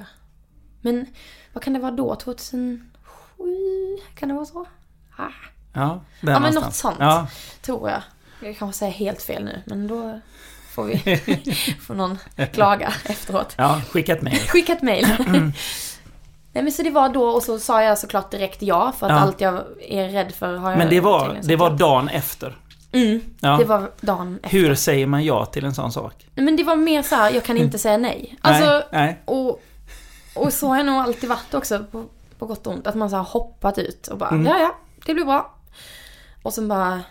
[0.81, 1.05] Men
[1.53, 2.15] vad kan det vara då?
[2.15, 2.83] 2007?
[4.15, 4.65] Kan det vara så?
[5.17, 5.23] Ah,
[5.73, 6.63] Ja, där Ja, men någonstans.
[6.65, 6.97] något sånt.
[6.99, 7.27] Ja,
[7.61, 8.01] tror jag.
[8.41, 10.19] Jag kanske säger helt fel nu, men då
[10.79, 12.17] får vi, får någon
[12.53, 13.53] klaga efteråt.
[13.57, 14.37] ja, skicka ett mejl.
[14.39, 15.07] Skicka ett mail.
[16.53, 19.11] Nej men så det var då och så sa jag såklart direkt ja för att
[19.11, 19.17] Ja.
[19.19, 21.75] allt jag är rädd för har jag Men det var, det var ja.
[21.75, 22.57] dagen efter.
[22.91, 23.57] Mm, Ja.
[23.57, 24.57] det var dagen efter.
[24.57, 26.27] Hur säger man ja till en sån sak?
[26.35, 28.37] Men det var mer så här, jag kan inte säga nej.
[28.41, 29.21] Alltså, nej, nej.
[29.25, 29.61] Och,
[30.33, 32.05] och så har jag nog alltid varit också på,
[32.39, 32.87] på gott och ont.
[32.87, 34.45] Att man så har hoppat ut och bara, Mm.
[34.45, 35.55] ja ja, det blir bra.
[36.43, 37.01] Och sen bara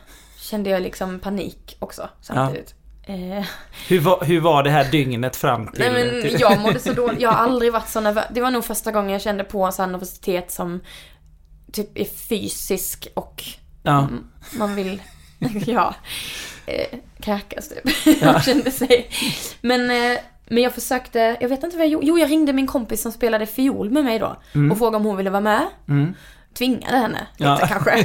[0.41, 2.75] kände jag liksom panik också samtidigt.
[3.09, 3.45] Eh,
[3.89, 5.81] Hur, var, hur var det här dygnet fram till...
[5.81, 7.21] nej men till jag mådde så dåligt.
[7.21, 8.25] Jag har aldrig varit så nervös.
[8.35, 10.81] Det var nog första gången jag kände på en sån nervositet som
[11.73, 13.43] typ är fysisk och
[13.83, 14.25] ja, Mm,
[14.59, 15.03] man vill,
[15.67, 15.95] ja,
[16.67, 18.23] eh, kräkas typ.
[18.25, 19.11] Man kände sig.
[19.61, 20.19] Men, eh,
[20.49, 22.07] men jag försökte, jag vet inte vad jag gjorde.
[22.07, 24.37] Jo, jag ringde min kompis som spelade fiol med mig då.
[24.73, 25.67] Och frågade om hon ville vara med.
[25.89, 26.15] mm,
[26.59, 27.55] tvingade henne Ja.
[27.55, 28.05] lite kanske.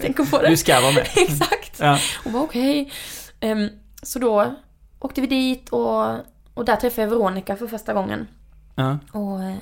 [0.00, 0.48] Tänker på det.
[0.48, 1.06] Du ska vara med.
[1.16, 1.80] Exakt.
[1.80, 1.98] Ja.
[2.24, 2.92] Och var okej.
[3.40, 3.68] Ehm,
[4.02, 4.54] så då
[4.98, 6.16] åkte vi dit och,
[6.54, 8.28] och där träffade jag Veronica för första gången.
[8.74, 8.98] Ja.
[9.12, 9.56] Och, eh,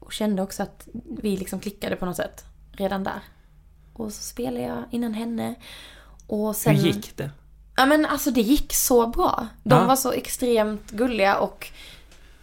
[0.00, 0.88] och kände också att
[1.20, 3.20] vi liksom klickade på något sätt redan där.
[3.92, 5.54] Och så spelade jag innan henne.
[6.26, 6.76] Och sen...
[6.76, 7.30] Hur gick det?
[7.76, 9.46] Ja men alltså det gick så bra.
[9.62, 9.86] De Ja.
[9.86, 11.68] var så extremt gulliga och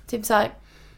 [0.08, 0.52] typ så här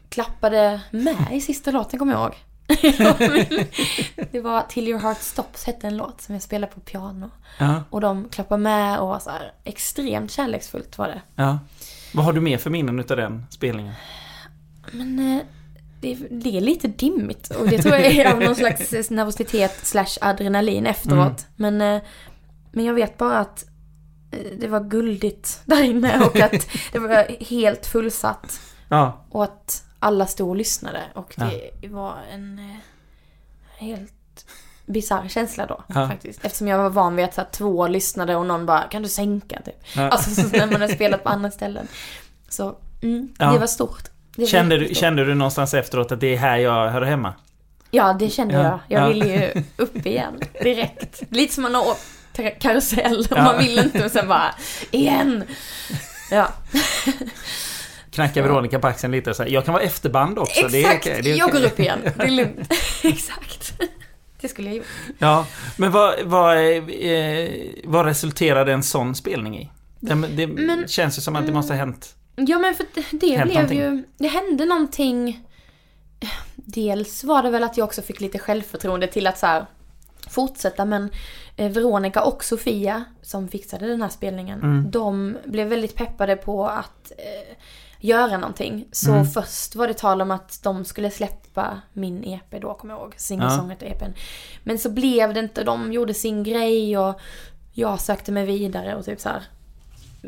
[0.10, 2.36] klappade med i sista låten kommer jag ihåg.
[4.32, 7.32] det var Till Your Heart Stops hette en låt som jag spelade på piano.
[7.58, 7.84] Ja.
[7.90, 11.22] Och de klappade med och var så här extremt kärleksfullt var det.
[11.36, 11.60] ja.
[12.14, 13.94] Vad har du mer för minnen utav den spelningen?
[14.92, 15.42] Men eh,
[16.02, 20.18] det, det är lite dimmigt och det tror jag är av någon slags nervositet slash
[20.22, 21.46] adrenalin efteråt.
[21.56, 22.02] Men, eh,
[22.72, 23.66] men jag vet bara att
[24.32, 28.60] eh, det var guldigt där inne och att det var helt fullsatt.
[28.90, 29.26] Ja.
[29.30, 31.34] Och att alla stod och lyssnade och
[31.82, 32.76] det var en eh,
[33.86, 34.46] helt
[34.86, 36.08] bisarr känsla då Ja.
[36.10, 36.46] faktiskt.
[36.46, 39.10] Eftersom jag var van vid att så här, två lyssnade och någon bara kan du
[39.10, 39.76] sänka typ.
[39.96, 40.10] Ja.
[40.10, 41.88] Alltså så när man har spelat på andra ställen.
[42.50, 43.52] Så mm, Ja.
[43.54, 44.04] det var stort.
[44.36, 47.34] Det var Kände, du, kände du någonstans efteråt att det är här jag hör hemma?
[47.92, 48.80] Ja, det kände Ja, jag.
[48.88, 49.08] Jag ja.
[49.14, 51.22] ville ju upp igen direkt.
[51.30, 51.96] Lite som man har
[52.60, 53.44] karusell och Ja.
[53.44, 54.56] man vill inte och sen bara
[54.92, 55.44] igen.
[56.32, 56.48] Ja,
[58.16, 60.68] Knackar Veronica på axeln lite och säger jag kan vara efterband också.
[60.68, 61.08] Det är exakt.
[61.08, 62.00] okej, det är Jag okej." går upp igen.
[62.18, 62.74] Det är lugnt.
[63.04, 63.74] exakt.
[64.42, 64.86] Det skulle jag gjort.
[65.18, 65.46] Ja,
[65.78, 67.50] men vad, vad, eh,
[67.84, 69.70] vad resulterade en sån spelning i?
[70.00, 72.16] Det, det Men- känns ju som att det måste ha hänt.
[72.36, 73.80] Ja men för det- blev någonting.
[73.80, 75.42] ju, det hände någonting.
[76.56, 79.66] Dels var det väl att jag också fick lite självförtroende till att så här
[80.30, 81.10] fortsätta men
[81.58, 84.92] eh, Veronica och Sofia som fixade den här spelningen, Mm.
[84.92, 87.56] de blev väldigt peppade på att eh,
[88.06, 88.86] göra någonting.
[88.92, 89.26] Så Mm.
[89.26, 93.14] först var det tal om att de skulle släppa min EP då, kommer jag ihåg.
[93.18, 94.14] Singer-songwriter-EPn.
[94.64, 97.20] Men så blev det inte, de gjorde sin grej och
[97.74, 99.44] jag sökte mig vidare och typ så här.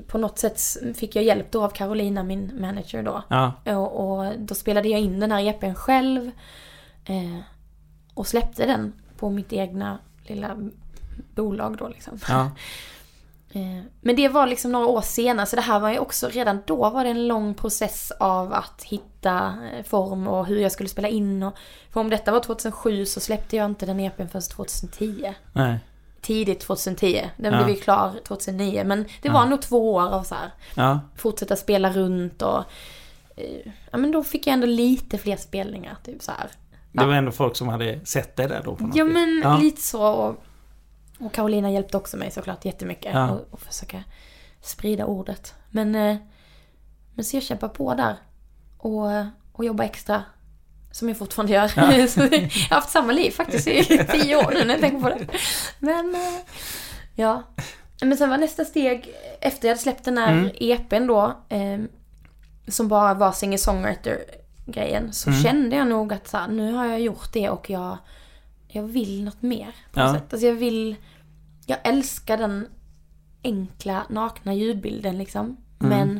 [0.07, 0.61] På något sätt
[0.95, 3.23] fick jag hjälp då av Carolina, min manager då.
[3.29, 6.31] Ja, Och, och då spelade jag in den här EPn själv.
[7.05, 7.39] Eh,
[8.13, 10.57] och släppte den på mitt egna lilla
[11.35, 12.19] bolag då liksom.
[12.27, 12.51] ja,
[14.01, 16.89] Men det var liksom några år senare, så det här var ju också, redan då
[16.89, 21.07] var det en lång process av att hitta eh, form och hur jag skulle spela
[21.07, 21.53] in och...
[21.93, 25.33] För om detta var 2007 så släppte jag inte den EPn förrän 2010.
[25.53, 25.79] nej,
[26.21, 27.29] Tidigt 2010.
[27.37, 27.63] Den Ja.
[27.63, 28.83] blev ju klar 2009.
[28.85, 32.63] Men det var nog två år av så här, ja, fortsätta spela runt och...
[33.35, 36.49] eh, Ja men då fick jag ändå lite fler spelningar, typ så här.
[36.91, 39.13] det var ändå folk som hade sett det där då på något Ja vis.
[39.13, 40.03] men lite så.
[40.07, 40.43] Och,
[41.19, 43.13] och Carolina hjälpte också mig såklart jättemycket.
[43.13, 43.29] Ja.
[43.31, 44.03] Och, och försöka
[44.61, 45.53] sprida ordet.
[45.69, 46.17] Men, eh,
[47.15, 48.15] men så jag kämpar på där.
[48.77, 49.07] Och,
[49.53, 50.23] och jobbar extra.
[50.91, 51.71] Som jag fortfarande gör.
[51.75, 51.93] Ja.
[51.95, 52.07] jag
[52.69, 55.27] har haft samma liv faktiskt i tio år nu när jag tänker på det.
[55.79, 56.39] Men eh,
[57.15, 57.43] ja.
[58.01, 59.09] Men sen var nästa steg,
[59.41, 60.49] efter jag hade släppt den här Mm.
[60.59, 61.37] EPn då.
[61.49, 61.79] Eh,
[62.67, 64.17] som bara var singer-songwriter
[64.65, 65.13] grejen.
[65.13, 65.43] Så Mm.
[65.43, 67.97] kände jag nog att så här, nu har jag gjort det och jag,
[68.67, 69.75] jag vill något mer.
[69.91, 70.13] På något Ja.
[70.13, 70.33] sätt.
[70.33, 70.95] Alltså jag vill,
[71.65, 72.67] jag älskar den
[73.43, 75.45] enkla nakna ljudbilden liksom.
[75.45, 75.57] Mm.
[75.97, 76.19] Men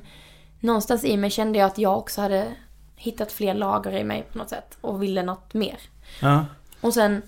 [0.59, 2.47] någonstans i mig kände jag att jag också hade
[2.95, 4.77] hittat fler lager i mig på något sätt.
[4.81, 5.77] Och ville något mer.
[6.21, 6.45] Ja,
[6.81, 7.21] Och sen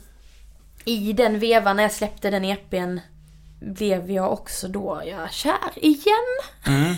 [0.86, 2.98] i den vevan när jag släppte den EPn
[3.62, 6.40] blev jag också då jag kär igen.
[6.68, 6.96] Mm.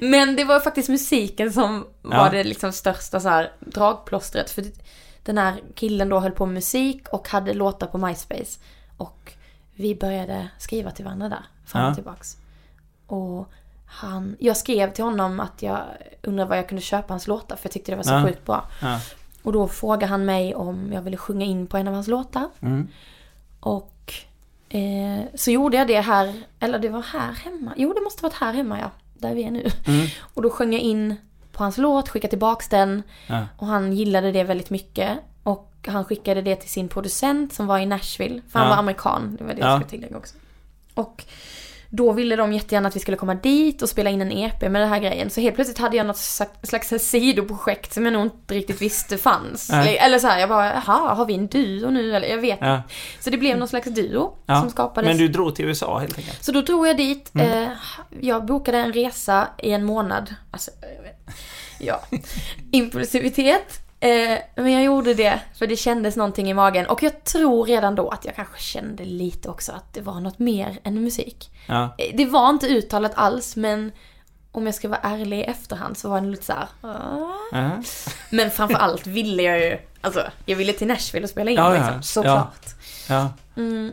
[0.10, 2.08] Men det var faktiskt musiken som Ja.
[2.08, 4.50] var det liksom största så här dragplåstret.
[4.50, 4.64] För
[5.28, 8.60] den här killen då höll på med musik och hade låtar på MySpace.
[8.96, 9.32] Och
[9.74, 11.94] vi började skriva till varandra där, fram och Ja.
[11.94, 12.36] tillbaks.
[13.06, 13.50] Och
[13.86, 15.80] han, jag skrev till honom att jag
[16.22, 18.26] undrade vad jag kunde köpa hans låtar för jag tyckte det var så Ja.
[18.26, 18.64] sjukt bra.
[18.82, 19.00] ja,
[19.42, 22.48] Och då frågade han mig om jag ville sjunga in på en av hans låtar.
[22.60, 22.88] mm.
[23.60, 24.12] Och
[24.68, 27.72] eh, så gjorde jag det här, eller det var här hemma.
[27.76, 28.90] Jo, det måste varit här hemma ja.
[29.14, 29.66] Där vi är nu.
[29.86, 30.06] Mm.
[30.34, 31.14] Och då sjöng jag in
[31.58, 33.02] på hans låt, skickade tillbaks den.
[33.26, 35.18] ja, Och han gillade det väldigt mycket.
[35.42, 38.40] Och han skickade det till sin producent som var i Nashville.
[38.48, 38.74] För han Ja.
[38.74, 39.66] var amerikan, det var det Ja.
[39.68, 40.34] jag skulle tillägga också.
[40.94, 41.24] Och
[41.90, 44.74] då ville de jättegärna att vi skulle komma dit och spela in en EP med
[44.82, 45.30] den här grejen.
[45.30, 46.16] Så helt plötsligt hade jag något
[46.62, 49.70] slags- sidoprojekt som jag nog inte riktigt visste fanns.
[49.70, 49.96] Nej.
[49.98, 52.16] Eller, så här, jag bara, jaha, har vi en duo nu?
[52.16, 52.82] Eller jag vet ja,
[53.20, 54.60] Så det blev någon slags duo ja.
[54.60, 55.08] som skapades.
[55.08, 56.44] Men du drog till USA helt enkelt?
[56.44, 57.30] Så då drog jag dit.
[57.34, 57.62] Mm.
[57.62, 57.68] Eh,
[58.20, 60.34] jag bokade en resa i en månad.
[60.50, 61.36] Alltså, jag vet.
[61.80, 62.00] Ja.
[62.72, 63.87] Impulsivitet.
[64.00, 66.86] Eh, men jag gjorde det för det kändes någonting i magen.
[66.86, 70.38] Och jag tror redan då att jag kanske kände lite också att det var något
[70.38, 71.50] mer än musik.
[71.66, 73.92] Ja, Eh, Det var inte uttalat alls men
[74.52, 76.68] om jag ska vara ärlig i efterhand så var det lite så här.
[76.80, 77.70] "Ah." Ja.
[78.30, 81.74] Men framför allt ville jag ju, alltså jag ville till Nashville och spela in Ja,
[81.76, 81.80] ja.
[81.82, 82.66] liksom, såklart.
[83.08, 83.28] Ja.
[83.56, 83.92] Mm.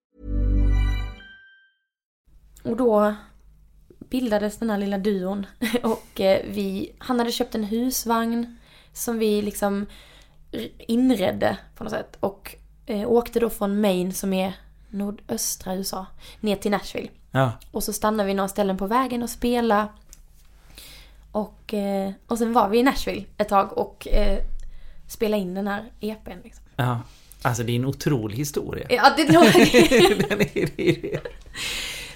[2.63, 3.15] Och då
[3.99, 5.45] bildades den här lilla duon.
[5.83, 8.57] Och eh, vi, han hade köpt en husvagn
[8.93, 9.85] som vi liksom
[10.77, 12.17] inredde på något sätt.
[12.19, 14.53] Och eh, åkte då från Maine som är
[14.89, 16.05] nordöstra USA
[16.39, 17.09] ner till Nashville.
[17.31, 17.51] Ja.
[17.71, 19.87] Och så stannade vi några ställen på vägen och spela.
[21.31, 24.07] Och, eh, och sen var vi i Nashville ett tag och
[25.07, 26.39] spelade in den här EPn.
[26.43, 26.63] Liksom.
[26.75, 26.99] ja.
[27.41, 28.87] Alltså det är en otrolig historia.
[28.89, 29.23] Ja, det,
[30.29, 31.19] Den är, det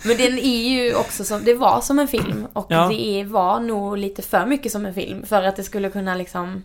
[0.05, 2.87] Men den är ju också som, det var som en film och Ja.
[2.87, 6.63] det var nog lite för mycket som en film för att det skulle kunna liksom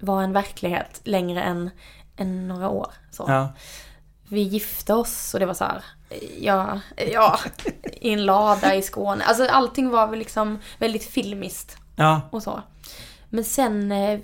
[0.00, 1.70] vara en verklighet längre än,
[2.16, 2.92] än några år.
[3.10, 3.24] Så.
[3.28, 3.52] ja.
[4.28, 5.84] Vi gifte oss och det var så här,
[6.40, 6.80] ja,
[7.12, 7.38] ja,
[8.00, 9.24] i en lada i Skåne.
[9.24, 12.20] Alltså allting var väl liksom väldigt filmiskt ja.
[12.30, 12.62] och så.
[13.28, 14.20] Men sen eh,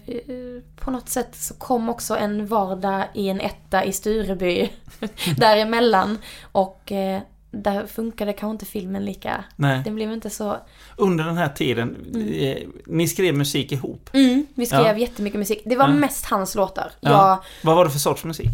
[0.77, 4.71] på något sätt så kom också en vardag i en etta i Stureby
[5.37, 6.18] däremellan.
[6.53, 9.44] Och eh, där funkade kanske inte filmen lika.
[9.56, 9.82] Nej.
[9.84, 10.56] Den blev inte så...
[10.96, 11.96] Under den här tiden,
[12.40, 14.11] eh, ni skrev musik ihop.
[14.12, 14.96] Mm, vi skrev Ja.
[14.96, 15.62] jättemycket musik.
[15.66, 15.94] Det var Ja.
[15.94, 16.92] mest hans låtar.
[17.00, 17.11] Ja.
[17.11, 18.48] Jag, Vad var det för sorts musik?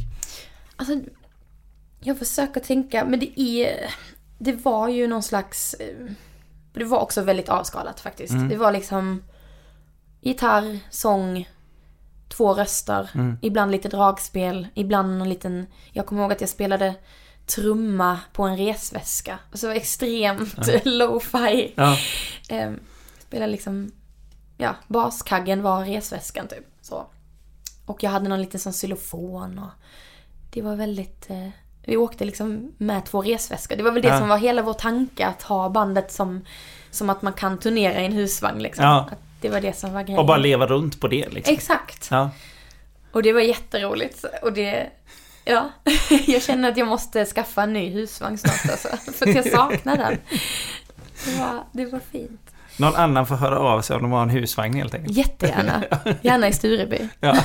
[0.77, 1.01] alltså,
[2.01, 3.91] jag försöker tänka, men det är...
[4.39, 5.75] Det var ju någon slags...
[5.75, 5.87] eh,
[6.73, 8.33] Det var också väldigt avskalat faktiskt.
[8.33, 8.49] Mm.
[8.49, 9.23] Det var liksom
[10.21, 11.49] gitarr, sång,
[12.29, 13.39] två röster, Mm.
[13.43, 15.67] ibland lite dragspel, ibland någon liten...
[15.93, 16.95] Jag kommer ihåg att jag spelade
[17.47, 19.39] trumma på en resväska.
[19.51, 21.73] Alltså extremt lo-fi.
[21.77, 21.97] Ja.
[22.49, 22.81] Ehm,
[23.19, 23.93] spelade liksom...
[24.59, 26.65] Ja, baskaggen var resväskan typ.
[26.83, 27.07] Så.
[27.87, 29.71] Och jag hade någon liten sån xylofon och...
[30.51, 31.31] Det var väldigt...
[31.31, 31.49] Eh,
[31.87, 33.77] vi åkte liksom med två resväskor.
[33.77, 34.19] Det var väl det Ja.
[34.19, 36.45] som var hela vår tanke, att ha bandet som,
[36.91, 38.85] som att man kan turnera i en husvagn liksom.
[38.85, 39.09] Ja.
[39.13, 40.19] Att det var det som var grejen.
[40.19, 41.55] Och bara leva runt på det liksom.
[41.55, 42.09] Exakt.
[42.11, 42.31] Ja.
[43.13, 44.25] Och det var jätteroligt.
[44.43, 44.91] Och det...
[45.45, 45.71] Ja,
[46.27, 49.13] jag känner att jag måste skaffa en ny husvagn snart alltså.
[49.13, 50.19] För att jag saknar den.
[51.25, 52.41] Det var, det var fint.
[52.77, 55.17] Någon annan får höra av sig om de har en husvagn helt enkelt.
[55.17, 55.83] Jättegärna.
[56.23, 57.09] Gärna i Stureby.
[57.21, 57.37] Ja.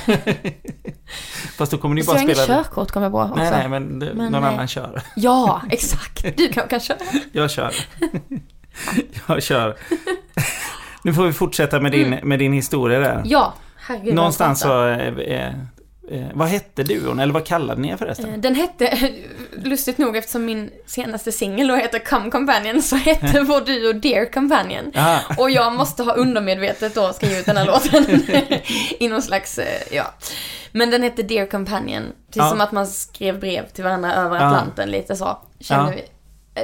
[1.57, 2.63] Fast då kommer ni Så bara jag har inget spela...
[2.63, 3.35] körkort kommer jag på också.
[3.35, 5.01] Nej, nej, men, det, Men, någon eh, annan kör.
[5.15, 6.38] Ja, exakt.
[6.38, 6.97] Du kan, kan köra.
[7.31, 7.73] Jag kör.
[9.27, 9.77] Jag kör.
[11.03, 13.21] Nu får vi fortsätta med din, med din historia där.
[13.25, 14.13] Ja, herregud.
[14.13, 14.97] Någonstans så...
[16.12, 17.19] Eh, eh, eh, vad hette duon?
[17.19, 18.30] Eller vad kallade ni er förresten?
[18.34, 19.10] Eh, Den hette,
[19.63, 24.26] lustigt nog eftersom min senaste singel då heter Come Companion så hette vår duo Dear
[24.32, 24.91] Companion.
[24.95, 25.22] Aha.
[25.38, 28.06] Och jag måste ha undermedvetet då skrivit den här låten
[29.00, 30.13] i någon slags, eh, ja.
[30.72, 32.04] Men den hette Dear Companion.
[32.04, 32.50] Är Ja.
[32.50, 34.45] som att man skrev brev till varandra över Ja.
[34.45, 35.38] Atlanten lite så.
[35.60, 35.95] Kände Ja.
[35.95, 36.03] vi.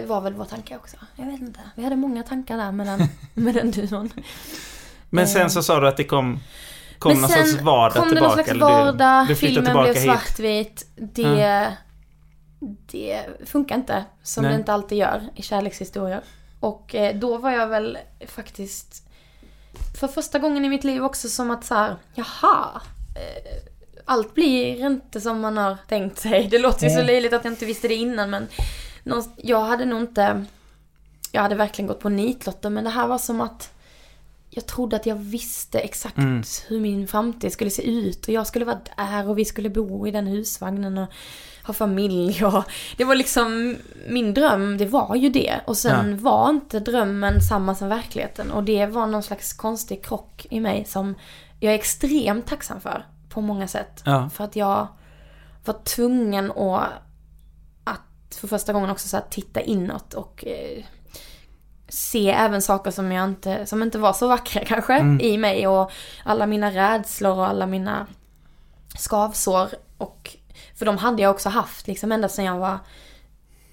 [0.01, 0.97] Det var väl vår tanke också.
[1.15, 1.59] Jag vet inte.
[1.75, 4.09] Vi hade många tankar där med den, med den duon.
[5.09, 6.39] Men sen så sa du att det kom,
[6.99, 8.25] kom Men någon sen sorts vardag kom det tillbaka?
[8.27, 10.03] någon slags eller du- vardag, du flyttade filmen blev hit.
[10.03, 10.87] svartvit.
[10.95, 11.73] Det,
[12.91, 14.05] det funkar inte.
[14.23, 14.51] Som Nej.
[14.53, 16.21] det inte alltid gör i kärlekshistorier.
[16.59, 19.07] Och eh, då var jag väl faktiskt
[19.99, 22.81] för första gången i mitt liv också som att så här, jaha.
[23.15, 23.61] eh,
[24.07, 26.47] Allt blir inte som man har tänkt sig.
[26.51, 28.47] Det låter ju så löjligt att jag inte visste det innan men
[29.37, 30.45] jag hade nog inte
[31.31, 33.71] jag hade verkligen gått på nitlotter men det här var som att
[34.55, 36.43] jag trodde att jag visste exakt Mm.
[36.67, 40.07] hur min framtid skulle se ut och jag skulle vara där och vi skulle bo
[40.07, 41.07] i den husvagnen och
[41.67, 42.63] ha familj och
[42.97, 43.77] det var liksom
[44.07, 46.17] min dröm, det var ju det och sen Ja.
[46.19, 50.85] var inte drömmen samma som verkligheten och det var någon slags konstig krock i mig
[50.85, 51.15] som
[51.59, 54.01] jag är extremt tacksam för på många sätt.
[54.05, 54.29] Ja.
[54.33, 54.87] För att jag
[55.65, 56.83] var tvungen att,
[57.83, 60.83] att för första gången också så titta inåt och eh,
[61.87, 65.91] se även saker som jag inte, som inte var så vackra kanske i mig och
[66.23, 68.07] alla mina rädslor och alla mina
[68.97, 70.35] skavsår och
[70.75, 72.77] för de hade jag också haft liksom ända sedan jag var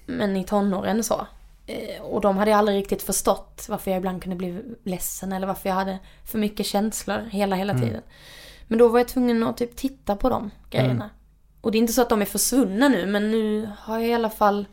[0.05, 1.27] men i tonåren så.
[1.67, 5.47] Eh, Och de hade jag aldrig riktigt förstått varför jag ibland kunde bli ledsen eller
[5.47, 8.01] varför jag hade för mycket känslor hela, hela tiden.
[8.67, 11.09] Men då var jag tvungen att typ titta på de grejerna.
[11.61, 14.13] Och det är inte så att de är försvunna nu, men nu har jag i
[14.13, 14.65] alla fall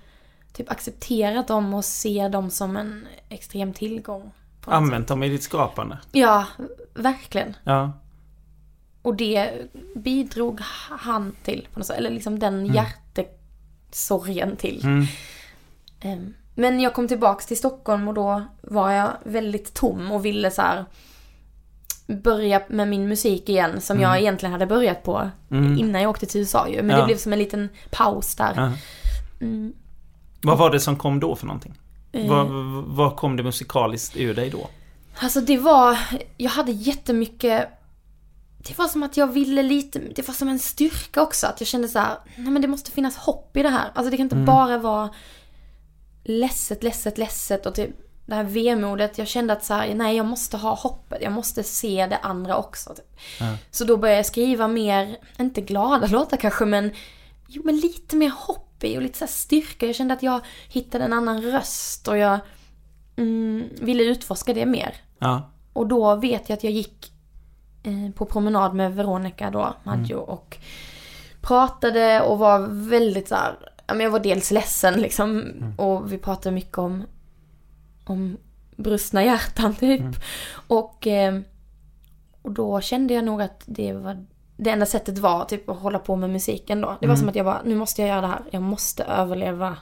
[0.53, 4.31] typ accepterat dem och ser dem som en extrem tillgång.
[4.65, 5.99] Använt dem i ditt skapande.
[6.13, 6.47] Ja,
[6.95, 7.57] verkligen.
[7.65, 7.93] Ja.
[9.03, 9.51] Och det
[9.97, 11.97] bidrog han till på något sätt.
[11.99, 14.81] Eller liksom den hjärtesorgen till.
[14.85, 15.07] Mm.
[16.01, 20.51] Ehm, Men jag kom tillbaks till Stockholm och då var jag väldigt tom och ville
[20.51, 20.85] så här
[22.07, 25.31] börja med min musik igen som jag egentligen hade börjat på
[25.79, 26.77] innan jag åkte till USA ju.
[26.77, 26.97] Men Mm.
[26.97, 27.01] Ja.
[27.01, 28.53] det blev som en liten paus där.
[28.57, 28.73] Ja.
[29.41, 29.73] Mm.
[30.43, 31.75] Vad var det som kom då för någonting?
[32.13, 32.29] Eh.
[32.29, 32.47] Vad,
[32.87, 34.69] vad kom det musikaliskt ur dig då?
[35.19, 35.99] Alltså det var,
[36.37, 37.69] jag hade jättemycket
[38.69, 41.47] det var som att jag ville lite, det var som en styrka också.
[41.47, 43.91] Att jag kände så här, nej men det måste finnas hopp i det här.
[43.95, 45.11] Alltså det kan inte bara vara
[46.25, 47.91] ledset, ledset, ledset och typ
[48.27, 49.19] det här vemodet.
[49.19, 51.23] Jag kände att så här, nej jag måste ha hoppet.
[51.23, 52.95] Jag måste se det andra också.
[52.95, 53.07] Typ.
[53.71, 56.91] Så då började jag skriva mer, inte glada låtar kanske men,
[57.49, 59.87] jo men lite mer hopp i och lite så styrka.
[59.87, 62.39] Jag kände att jag hittade en annan röst och jag
[63.17, 64.95] mm, ville utforska det mer.
[65.19, 65.51] Ja.
[65.73, 67.13] Och då vet jag att jag gick
[67.83, 70.59] eh, på promenad med Veronica då, Maggio, och
[71.41, 73.57] pratade och var väldigt så här,
[73.87, 75.45] jag var dels ledsen liksom
[75.79, 77.05] och vi pratade mycket om,
[78.05, 78.37] om
[78.77, 80.03] brustna hjärtan typ.
[80.67, 81.41] Och, eh,
[82.43, 84.27] och då kände jag nog att det var
[84.61, 86.97] det enda sättet var typ att hålla på med musiken då.
[87.01, 88.43] Det var som att jag bara, nu måste jag göra det här.
[88.51, 89.77] Jag måste överleva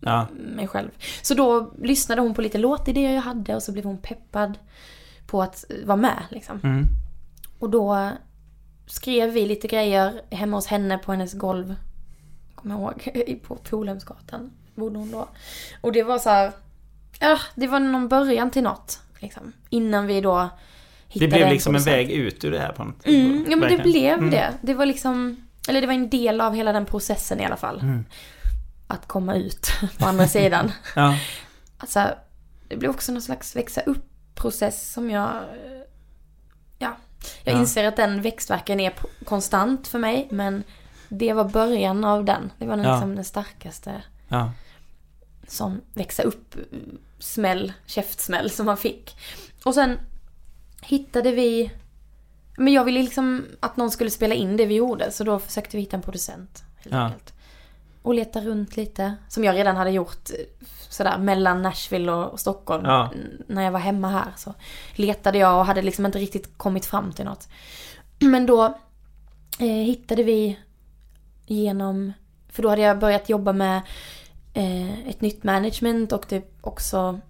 [0.00, 0.26] Ja.
[0.32, 0.90] mig själv.
[1.22, 4.58] Så då lyssnade hon på lite låtidéer jag hade och så blev hon peppad
[5.26, 6.60] på att vara med liksom.
[6.64, 6.84] Mm.
[7.58, 8.10] Och då
[8.86, 11.74] skrev vi lite grejer hemma hos henne på hennes golv.
[12.54, 13.42] Kommer jag ihåg.
[13.46, 15.28] På Polhemsgatan bodde hon då.
[15.80, 16.52] Och det var så här,
[17.20, 19.00] ja, det var någon början till något.
[19.18, 19.52] Liksom.
[19.68, 20.48] Innan vi då
[21.12, 23.76] Det hittade blev liksom en väg ut ur det här på något Mm, ja men
[23.76, 24.30] det blev Mm.
[24.30, 24.54] det.
[24.60, 25.36] Det var liksom,
[25.68, 27.80] eller det var en del av hela den processen i alla fall.
[27.80, 28.04] Mm.
[28.86, 30.72] Att komma ut på andra sidan.
[30.96, 31.18] Ja.
[31.78, 32.08] Alltså,
[32.68, 35.28] det blev också någon slags växa upp-process som jag...
[35.28, 35.82] eh,
[36.78, 36.96] Ja,
[37.44, 37.60] jag Ja.
[37.60, 38.92] inser att den växtverken är
[39.24, 40.62] konstant för mig, men
[41.08, 42.52] det var början av den.
[42.58, 42.92] Det var den, Ja.
[42.92, 44.52] liksom den starkaste Ja.
[45.46, 46.54] som växa upp
[47.18, 49.16] smäll, käftsmäll som man fick.
[49.64, 49.98] Och sen
[50.82, 51.70] hittade vi...
[52.56, 55.76] Men jag ville liksom att någon skulle spela in det vi gjorde, så då försökte
[55.76, 56.62] vi hitta en producent.
[56.76, 57.00] Helt Ja.
[57.00, 57.32] enkelt.
[58.02, 62.84] Och leta runt lite, som jag redan hade gjort eh, sådär mellan Nashville och Stockholm.
[62.84, 63.12] Ja.
[63.46, 64.54] När jag var hemma här så
[64.94, 67.48] letade jag och hade liksom inte riktigt kommit fram till något.
[68.18, 68.64] Men då
[69.58, 70.58] eh, hittade vi
[71.46, 72.12] genom,
[72.48, 73.82] för då hade jag börjat jobba med
[74.54, 77.20] eh, ett nytt management och typ också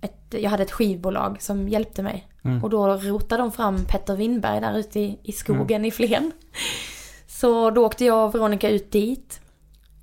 [0.00, 2.28] ett, jag hade ett skivbolag som hjälpte mig.
[2.62, 6.32] Och då rotade de fram Petter Winberg där ute i, i skogen i Flen.
[7.26, 9.40] Så då åkte jag och Veronica ut dit.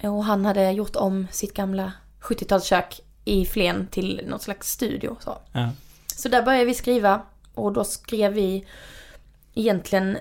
[0.03, 5.15] Och han hade gjort om sitt gamla 70-talskök i Flen till något slags studio.
[5.19, 5.37] Så.
[5.51, 5.69] Ja.
[6.07, 7.21] så där började vi skriva.
[7.55, 8.65] Och då skrev vi
[9.53, 10.17] egentligen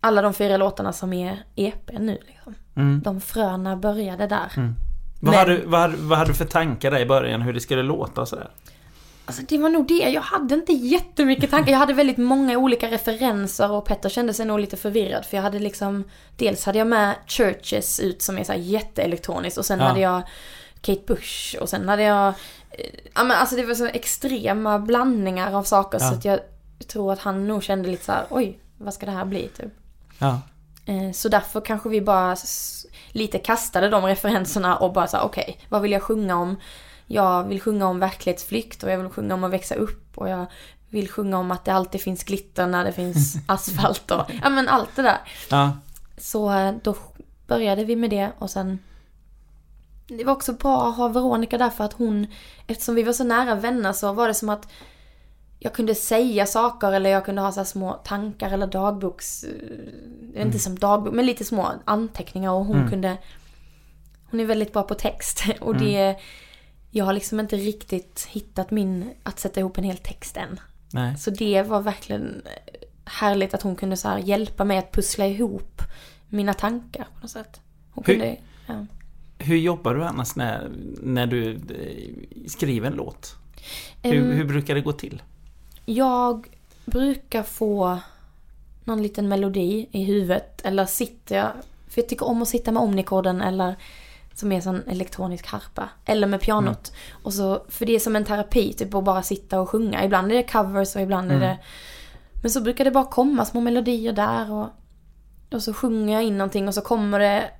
[0.00, 2.18] alla de fyra låtarna som är EP nu.
[2.26, 2.54] Liksom.
[2.76, 3.00] Mm.
[3.04, 4.48] De fröna började där.
[4.56, 4.74] Vad,
[5.20, 7.42] Men- hade, vad, hade, vad hade du för tankar där i början?
[7.42, 8.50] Hur det skulle låta och sådär?
[9.30, 9.94] Alltså det var nog det.
[10.10, 11.72] Jag hade inte jättemycket tankar.
[11.72, 15.24] Jag hade väldigt många olika referenser och Petter kände sig nog lite förvirrad.
[15.26, 16.04] För jag hade liksom,
[16.36, 19.84] dels hade jag med Churches ut som är så här jätteelektroniskt och sen Ja.
[19.84, 20.22] hade jag
[20.80, 22.34] Kate Bush och sen hade jag, eh,
[23.14, 26.08] ja men alltså det var så extrema blandningar av saker Ja.
[26.08, 26.40] så att jag
[26.88, 29.72] tror att han nog kände lite så här: oj, vad ska det här bli typ.
[30.18, 30.40] Ja.
[30.86, 32.36] Eh, Så därför kanske vi bara
[33.12, 36.56] lite kastade de referenserna och bara sa okej, vad vill jag sjunga om?
[37.12, 40.46] Jag vill sjunga om verklighetsflykt och jag vill sjunga om att växa upp och jag
[40.88, 44.68] vill sjunga om att det alltid finns glitter när det finns asfalt och ja men
[44.68, 45.18] allt det där.
[45.50, 45.72] Ja.
[46.18, 46.94] Så eh, då
[47.46, 48.78] började vi med det och sen
[50.06, 52.26] det var också bra att ha Veronica där för att hon,
[52.66, 54.68] eftersom vi var så nära vänner så var det som att
[55.58, 60.58] jag kunde säga saker eller jag kunde ha så små tankar eller dagboks, eh, inte
[60.58, 63.16] som dagbok, men lite små anteckningar och hon kunde,
[64.30, 66.16] hon är väldigt bra på text och det,
[66.90, 70.60] jag har liksom inte riktigt hittat min, att sätta ihop en hel text än.
[70.92, 71.16] Nej.
[71.18, 72.42] Så det var verkligen
[73.04, 75.82] härligt att hon kunde så hjälpa mig att pussla ihop
[76.28, 77.60] mina tankar på något sätt.
[77.90, 78.36] Hon Hur- kunde,
[78.66, 78.86] ja.
[79.38, 80.70] Hur jobbar du annars när,
[81.02, 83.36] när du eh, skriver en låt?
[84.02, 85.22] Hur, Ehm, hur brukar det gå till?
[85.84, 86.46] Jag
[86.84, 87.98] brukar få
[88.84, 91.52] någon liten melodi i huvudet eller sitter jag,
[91.88, 93.76] för jag tycker om att sitta med omnikoden eller
[94.34, 95.88] som är sån elektronisk harpa.
[96.04, 96.92] Eller med pianot.
[97.22, 100.04] Och så, för det är som en terapi, typ att bara sitta och sjunga.
[100.04, 101.58] Ibland är det covers och ibland är det...
[102.42, 104.68] Men så brukar det bara komma små melodier där och,
[105.52, 107.50] och så sjunger jag in någonting och så kommer det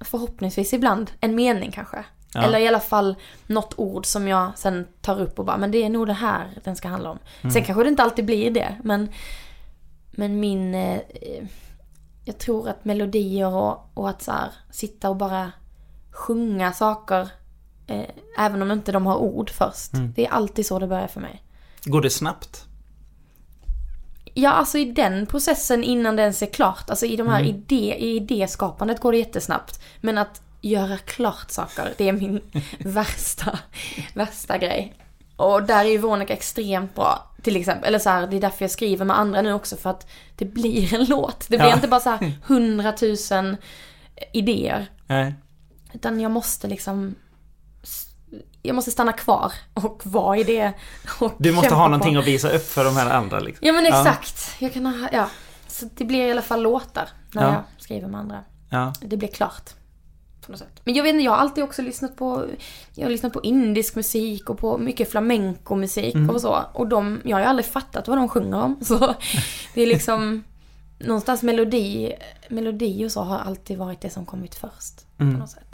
[0.00, 2.04] förhoppningsvis ibland en mening kanske.
[2.34, 2.42] Ja.
[2.42, 3.16] Eller i alla fall
[3.46, 6.50] något ord som jag sen tar upp och bara, men det är nog det här
[6.64, 7.18] den ska handla om.
[7.52, 9.08] Sen kanske det inte alltid blir det, men,
[10.10, 10.74] men min...
[10.74, 11.00] Eh,
[12.24, 15.52] jag tror att melodier och, och att så här, sitta och bara
[16.12, 17.28] sjunga saker,
[17.86, 18.04] eh,
[18.38, 19.90] även om inte de har ord först.
[20.14, 21.42] Det är alltid så det börjar för mig.
[21.84, 22.64] Går det snabbt?
[24.34, 28.16] Ja, alltså i den processen innan den är klart, alltså i de här idé, i
[28.16, 29.82] idéskapandet går det jättesnabbt.
[30.00, 32.40] Men att göra klart saker, det är min
[32.78, 33.58] värsta,
[34.14, 34.94] värsta grej.
[35.36, 37.88] Och där är ju Veronica extremt bra, till exempel.
[37.88, 40.06] Eller så här, det är därför jag skriver med andra nu också, för att
[40.36, 41.40] det blir en låt.
[41.48, 41.74] Det blir Ja.
[41.74, 43.56] inte bara så här hundratusen
[44.32, 44.86] idéer.
[45.06, 45.34] Nej.
[45.92, 47.14] Utan jag måste liksom...
[48.62, 50.72] Jag måste stanna kvar och vara i det.
[51.20, 51.88] Och Du måste ha på.
[51.88, 53.66] någonting att visa upp för de här andra liksom.
[53.66, 54.56] Ja men exakt.
[54.58, 55.28] Jag kan ha, ja.
[55.66, 57.48] Så det blir i alla fall låtar när Ja.
[57.52, 58.44] jag skriver med andra.
[58.70, 58.92] Ja.
[59.00, 59.70] Det blir klart.
[60.46, 60.80] På något sätt.
[60.84, 62.46] Men jag vet inte, jag har alltid också lyssnat på,
[62.94, 66.62] jag har lyssnat på indisk musik och på mycket flamenco-musik och så.
[66.72, 68.78] Och de, jag har ju aldrig fattat vad de sjunger om.
[68.84, 69.14] Så
[69.74, 70.44] det är liksom,
[70.98, 72.12] någonstans melodi,
[72.48, 75.16] melodi och så har alltid varit det som kommit först.
[75.16, 75.71] På något sätt.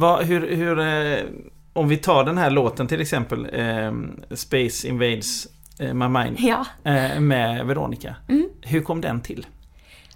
[0.00, 1.24] Vad, hur, hur, eh,
[1.72, 3.92] om vi tar den här låten till exempel, eh,
[4.36, 5.46] Space Invades
[5.78, 6.66] eh, My Mind, Ja.
[6.84, 8.16] eh, med Veronica.
[8.28, 8.48] Mm.
[8.62, 9.46] Hur kom den till?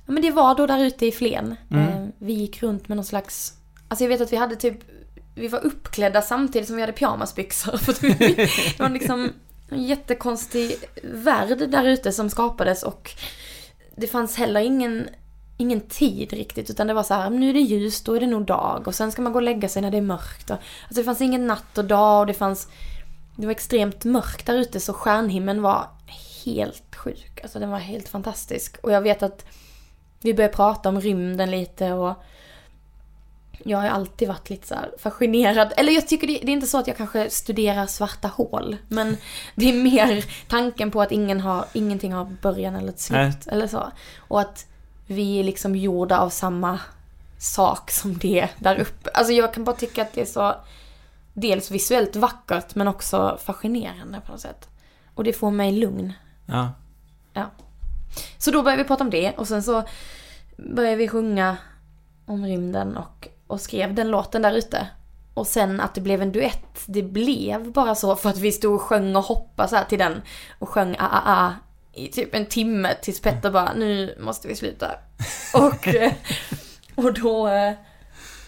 [0.06, 1.56] Ja, men det var då där ute i Flen.
[1.70, 1.88] Mm.
[1.88, 3.52] Eh, vi gick runt med någon slags...
[3.88, 4.78] Alltså jag vet att vi hade typ...
[5.34, 7.76] Vi var uppklädda samtidigt som vi hade pyjamasbyxor.
[7.76, 9.32] För att vi, det var liksom
[9.70, 13.10] en jättekonstig värld där ute som skapades och
[13.96, 15.08] det fanns heller ingen,
[15.62, 18.26] ingen tid riktigt utan det var så här, nu är det ljust, då är det
[18.26, 20.50] nog dag och sen ska man gå och lägga sig när det är mörkt.
[20.50, 22.68] Och, alltså det fanns ingen natt och dag och det fanns...
[23.36, 25.86] Det var extremt mörkt där ute så stjärnhimlen var
[26.44, 27.40] helt sjuk.
[27.42, 28.76] Alltså den var helt fantastisk.
[28.82, 29.44] Och jag vet att
[30.20, 32.22] vi började prata om rymden lite och
[33.64, 35.72] jag har alltid varit lite så fascinerad.
[35.76, 38.76] Eller jag tycker det, det är inte så att jag kanske studerar svarta hål.
[38.88, 39.16] Men
[39.54, 43.46] det är mer tanken på att ingen har, ingenting har början eller ett slut.
[43.46, 43.92] Eller så.
[44.18, 44.66] Och att
[45.06, 46.80] vi är liksom gjorda av samma
[47.38, 49.10] sak som det där uppe.
[49.14, 50.54] Alltså jag kan bara tycka att det är så
[51.32, 54.68] dels visuellt vackert men också fascinerande på något sätt.
[55.14, 56.12] Och det får mig lugn.
[56.46, 56.72] Ja.
[57.32, 57.46] Ja.
[58.38, 59.82] Så då började vi prata om det och sen så
[60.56, 61.56] började vi sjunga
[62.26, 64.88] om rymden och, och skrev den låten där ute.
[65.34, 68.74] Och sen att det blev en duett, det blev bara så för att vi stod
[68.74, 70.22] och sjöng och hoppade så till den
[70.58, 71.54] och sjöng a a a
[71.94, 74.90] i typ en timme tills Petter bara nu måste vi sluta.
[75.54, 76.12] Och, eh,
[76.94, 77.74] och då eh,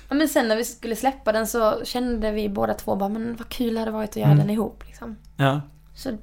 [0.08, 3.36] Ja men sen när vi skulle släppa den så kände vi båda två bara men
[3.36, 5.16] vad kul det hade varit att göra den ihop liksom.
[5.36, 5.60] ja.
[5.94, 6.18] Så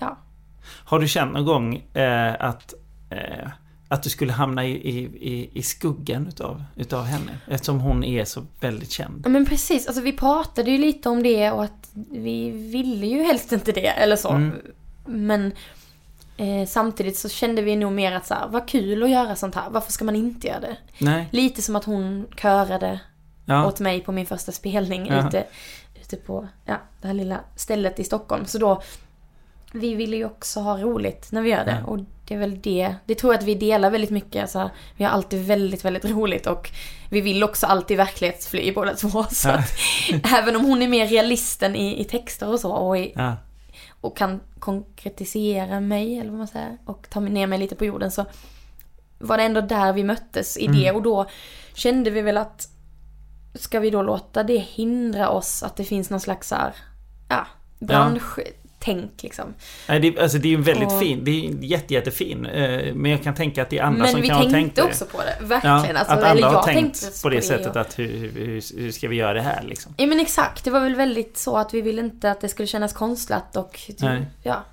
[0.00, 0.18] ja.
[0.84, 2.74] Har du känt någon gång eh, att,
[3.10, 3.48] eh,
[3.88, 7.38] att du skulle hamna i, i, i, i skuggan utav, utav henne?
[7.48, 9.22] Eftersom hon är så väldigt känd.
[9.24, 13.22] Ja men precis, alltså vi pratade ju lite om det och att vi ville ju
[13.22, 14.30] helst inte det eller så.
[14.30, 14.52] Mm.
[15.06, 15.52] Men
[16.36, 19.54] eh, samtidigt så kände vi nog mer att så här, vad kul att göra sånt
[19.54, 20.76] här, varför ska man inte göra det?
[20.98, 21.28] Nej.
[21.30, 23.00] Lite som att hon körade
[23.48, 23.66] Ja.
[23.66, 25.28] åt mig på min första spelning Ja.
[25.28, 25.44] ute,
[26.02, 28.46] ute på ja, det här lilla stället i Stockholm.
[28.46, 28.82] Så då,
[29.72, 31.78] vi ville ju också ha roligt när vi gör det.
[31.80, 31.86] Ja.
[31.86, 34.50] Och det är väl det, det tror jag att vi delar väldigt mycket.
[34.50, 36.70] Så här, vi har alltid väldigt, väldigt roligt och
[37.10, 39.24] vi vill också alltid verklighetsfly båda två.
[39.30, 39.70] Så att,
[40.38, 43.12] även om hon är mer realisten i, i texter och så och, i.
[44.06, 48.10] och kan konkretisera mig, eller vad man säger, och ta ner mig lite på jorden
[48.10, 48.24] så
[49.18, 50.92] var det ändå där vi möttes i det.
[50.92, 51.26] Och då
[51.74, 52.68] kände vi väl att
[53.54, 56.74] ska vi då låta det hindra oss att det finns någon slags så här,
[57.28, 57.46] ja,
[58.86, 59.54] tänk liksom.
[59.88, 62.46] Nej, det, alltså det är ju väldigt Och- fin, det är jätte, jättefin.
[62.46, 64.56] Eh, men jag kan tänka att det är andra Men som vi kan ha tänkte
[64.58, 64.82] tänkt det.
[64.82, 65.96] också på det, verkligen.
[65.96, 69.08] alltså, att jag har tänkt tänkte på det sättet och- att hur, hur, hur ska
[69.08, 69.94] vi göra det här liksom?
[69.96, 72.66] Ja men exakt, det var väl väldigt så att vi ville inte att det skulle
[72.66, 74.26] kännas konstlat och Nej.
[74.42, 74.64] ja,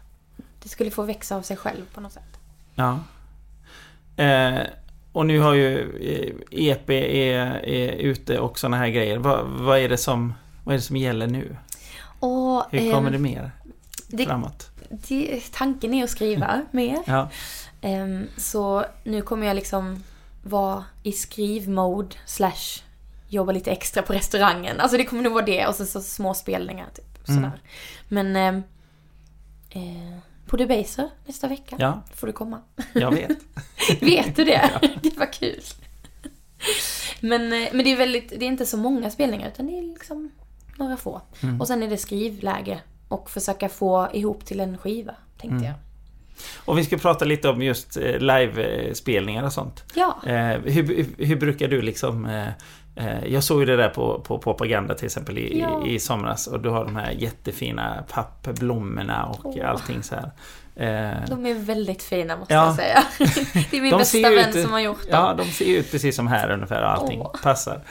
[0.64, 2.39] det skulle få växa av sig själv på något sätt.
[2.76, 2.99] Ja.
[4.24, 4.59] Eh,
[5.11, 5.80] och nu har ju
[6.51, 9.18] eh, EP är, är ute och såna här grejer.
[9.18, 10.34] Vad, vad, är det som,
[10.64, 11.55] vad är det som gäller nu?
[12.20, 13.51] Och, Hur kommer ehm, det mer
[14.18, 14.72] det, framåt?
[14.89, 16.99] det, tanken är att skriva mer.
[17.05, 17.30] Ja.
[17.82, 20.03] Ehm, så nu kommer jag liksom
[20.43, 22.82] vara i skrivmode slash
[23.28, 24.80] jobba lite extra på restaurangen.
[24.80, 27.30] Alltså det kommer nog vara det och så, så små spelningar typ.
[27.30, 27.43] Mm.
[27.43, 27.61] Sådär.
[28.07, 28.64] Men ehm,
[29.70, 32.01] eh, på Debaser nästa vecka Ja.
[32.16, 32.61] får du komma.
[32.93, 33.38] Jag vet.
[34.01, 34.72] Vet du det?
[35.01, 35.61] Det var kul.
[37.20, 39.82] Men, eh, men det är väldigt, det är inte så många spelningar utan det är
[39.82, 40.32] liksom
[40.78, 41.22] några få.
[41.43, 41.61] Mm.
[41.61, 42.82] Och sen är det skrivläge
[43.14, 45.64] och försöka få ihop till en skiva, tänkte Mm.
[45.64, 45.74] jag.
[46.66, 49.84] Och vi ska prata lite om just eh, livespelningar och sånt.
[49.95, 50.18] Ja.
[50.28, 52.26] Eh, hur, hur, brukar du liksom...
[52.26, 55.86] Eh, jag såg ju det där på, på propaganda till exempel i, Ja.
[55.88, 59.70] i, i somras och du har de här jättefina pappblommorna och Åh.
[59.70, 60.32] allting så här.
[61.30, 62.66] De är väldigt fina måste Ja.
[62.66, 63.03] jag säga.
[63.72, 65.09] Det är min De bästa vän ut- som har gjort dem.
[65.11, 67.36] Ja, de ser ut precis som här ungefär och allting Åh.
[67.43, 67.82] passar.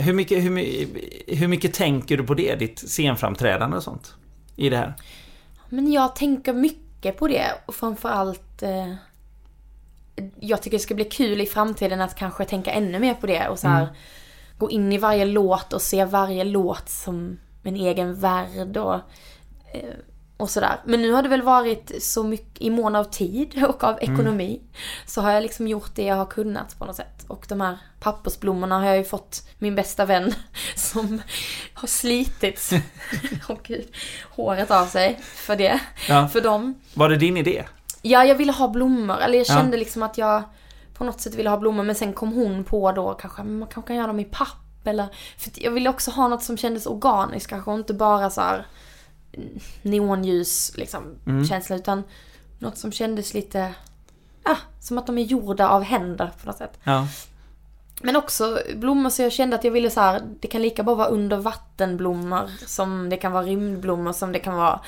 [0.00, 0.50] Hur, mycket, hur,
[1.36, 4.14] hur mycket tänker du på det, ditt scenframträdande och sånt?
[4.56, 4.94] I det här?
[5.68, 8.94] Men jag tänker mycket på det och framförallt eh,
[10.40, 13.48] jag tycker det ska bli kul i framtiden att kanske tänka ännu mer på det
[13.48, 13.94] och så här Mm.
[14.58, 18.94] gå in i varje låt och se varje låt som en egen värld och,
[19.72, 19.94] eh,
[20.36, 20.80] och sådär.
[20.84, 24.14] Men nu har det väl varit så mycket i mån av tid och av Mm.
[24.14, 24.60] ekonomi
[25.06, 27.24] så har jag liksom gjort det jag har kunnat på något sätt.
[27.28, 30.34] Och de här pappersblommorna har jag ju fått min bästa vän
[30.76, 31.22] som
[31.74, 32.70] har slitit
[33.48, 33.88] Åh gud,
[34.30, 35.80] håret av sig för det.
[36.08, 36.28] Ja.
[36.28, 36.74] För dem.
[36.94, 37.64] Var det din idé?
[38.02, 39.18] Ja, jag ville ha blommor.
[39.20, 39.54] Eller jag Ja.
[39.54, 40.42] kände liksom att jag
[40.94, 41.84] på något sätt ville ha blommor.
[41.84, 44.86] Men sen kom hon på då kanske, man kanske kan göra dem i papp.
[44.86, 45.06] Eller,
[45.38, 47.70] för jag ville också ha något som kändes organiskt kanske.
[47.70, 48.64] Och inte bara så här mm,
[49.82, 51.44] neonljus liksom Mm.
[51.46, 51.76] känsla.
[51.76, 52.02] Utan
[52.58, 53.74] något som kändes lite,
[54.44, 56.78] ja, som att de är gjorda av händer på något sätt.
[56.84, 57.06] Ja.
[58.02, 60.94] Men också blommor så jag kände att jag ville så här, det kan lika bra
[60.94, 64.80] vara under vattenblommor som det kan vara rymdblommor som det kan vara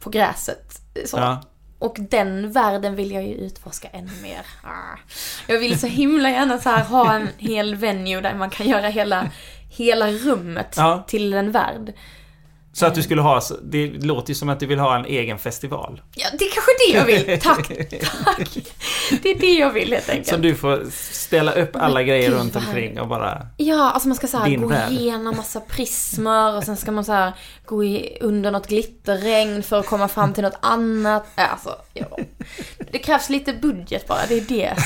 [0.00, 0.80] på gräset.
[1.06, 1.16] Så.
[1.16, 1.42] Ja.
[1.78, 4.46] Och den världen vill jag ju utforska ännu mer.
[4.62, 4.98] Ah.
[5.46, 8.88] Jag vill så himla gärna så här ha en hel venue där man kan göra
[8.88, 9.30] hela,
[9.70, 11.04] hela rummet Ja.
[11.08, 11.92] till en värld.
[12.76, 15.38] Så att du skulle ha, det låter ju som att du vill ha en egen
[15.38, 16.02] festival.
[16.14, 17.40] Ja, det är kanske det jag vill.
[17.42, 17.68] Tack,
[18.24, 18.58] tack.
[19.22, 20.28] Det är det jag vill helt enkelt.
[20.28, 23.46] Som du får ställa upp alla Men grejer runt omkring och bara...
[23.56, 24.92] Ja, alltså man ska så här gå värld.
[24.92, 27.32] igenom massa prismer och sen ska man så här
[27.64, 31.26] gå i, under något glitterregn för att komma fram till något annat.
[31.34, 32.18] Alltså, ja.
[32.92, 34.76] Det krävs lite budget bara, det är det.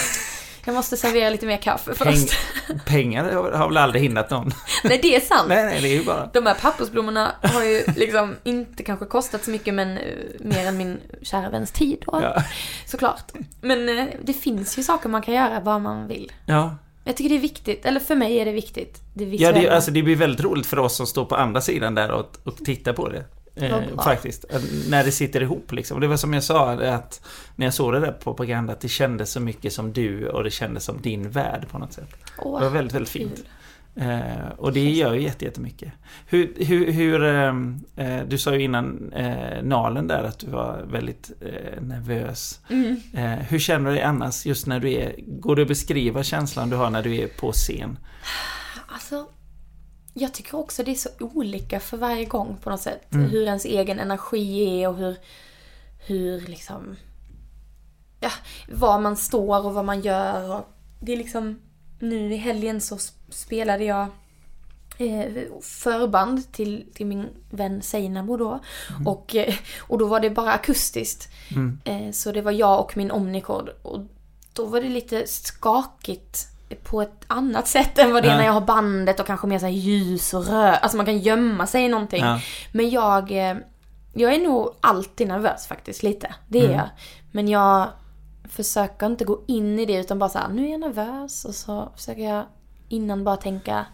[0.71, 2.35] Jag måste servera lite mer kaffe Peng, först.
[2.87, 4.51] pengar har- väl aldrig hindrat någon?
[4.85, 5.49] Nej, det är sant.
[5.49, 6.31] Nej, nej, det är ju bara...
[6.33, 10.05] De här pappersblommorna har ju liksom inte kanske kostat så mycket men eh,
[10.41, 12.21] mer än min kära väns tid då.
[12.23, 12.43] Ja.
[12.87, 13.33] Såklart.
[13.61, 16.33] Men eh, det finns ju saker man kan göra vad man vill.
[16.47, 19.01] Ja, Jag tycker det är viktigt, eller för mig är det viktigt.
[19.15, 21.95] Det ja det, alltså, det blir väldigt roligt för oss som står på andra sidan
[21.95, 23.25] där och, och tittar på det.
[23.63, 24.45] Eh, faktiskt.
[24.45, 25.95] Att När det sitter ihop liksom.
[25.95, 27.21] Och det var som jag sa, att
[27.57, 30.45] när jag såg det där på propaganda, att det kändes så mycket som du och
[30.45, 32.09] det kändes som din värld på något sätt.
[32.39, 33.45] Åh, det var väldigt, väldigt fint.
[33.97, 35.93] Eh, och det gör ju jätte- jättemycket.
[36.27, 40.83] Hur, hur, hur ehm, eh, du sa ju innan eh, Nalen där att du var
[40.93, 42.61] väldigt eh, nervös.
[42.71, 43.01] Mm.
[43.15, 46.71] Eh, hur känner du dig annars just när du är, går det att beskriva känslan
[46.71, 47.99] du har när du är på scen?
[50.21, 53.15] Jag tycker också det är så olika för varje gång på något sätt.
[53.15, 53.31] Mm.
[53.31, 55.17] Hur ens egen energi är och hur,
[56.07, 56.97] hur liksom,
[58.21, 58.31] ja,
[58.69, 60.57] var man står och vad man gör.
[60.57, 60.65] Och
[61.01, 61.61] det är liksom,
[61.99, 62.99] nu i helgen så
[63.29, 64.07] spelade jag
[64.99, 68.61] eh, förband till, till min vän Seinabo då.
[69.07, 71.29] Och, eh, och då var det bara akustiskt.
[71.51, 71.79] Mm.
[71.85, 73.71] Eh, så det var jag och min Omnicord.
[73.83, 74.01] Och
[74.53, 76.50] då var det lite skakigt
[76.85, 78.39] på ett annat sätt än vad det är Ja.
[78.39, 80.73] när jag har bandet och kanske mer så ljus och rör.
[80.73, 82.25] Alltså man kan gömma sig i någonting.
[82.25, 82.41] Ja.
[82.73, 83.57] Men jag, eh,
[84.15, 86.35] jag är nog alltid nervös faktiskt, lite.
[86.49, 86.77] Det är Mm.
[86.77, 86.89] jag.
[87.33, 87.89] Men jag
[88.49, 91.55] försöker inte gå in i det utan bara så här, nu är jag nervös och
[91.55, 92.45] så försöker jag
[92.89, 93.87] innan bara tänka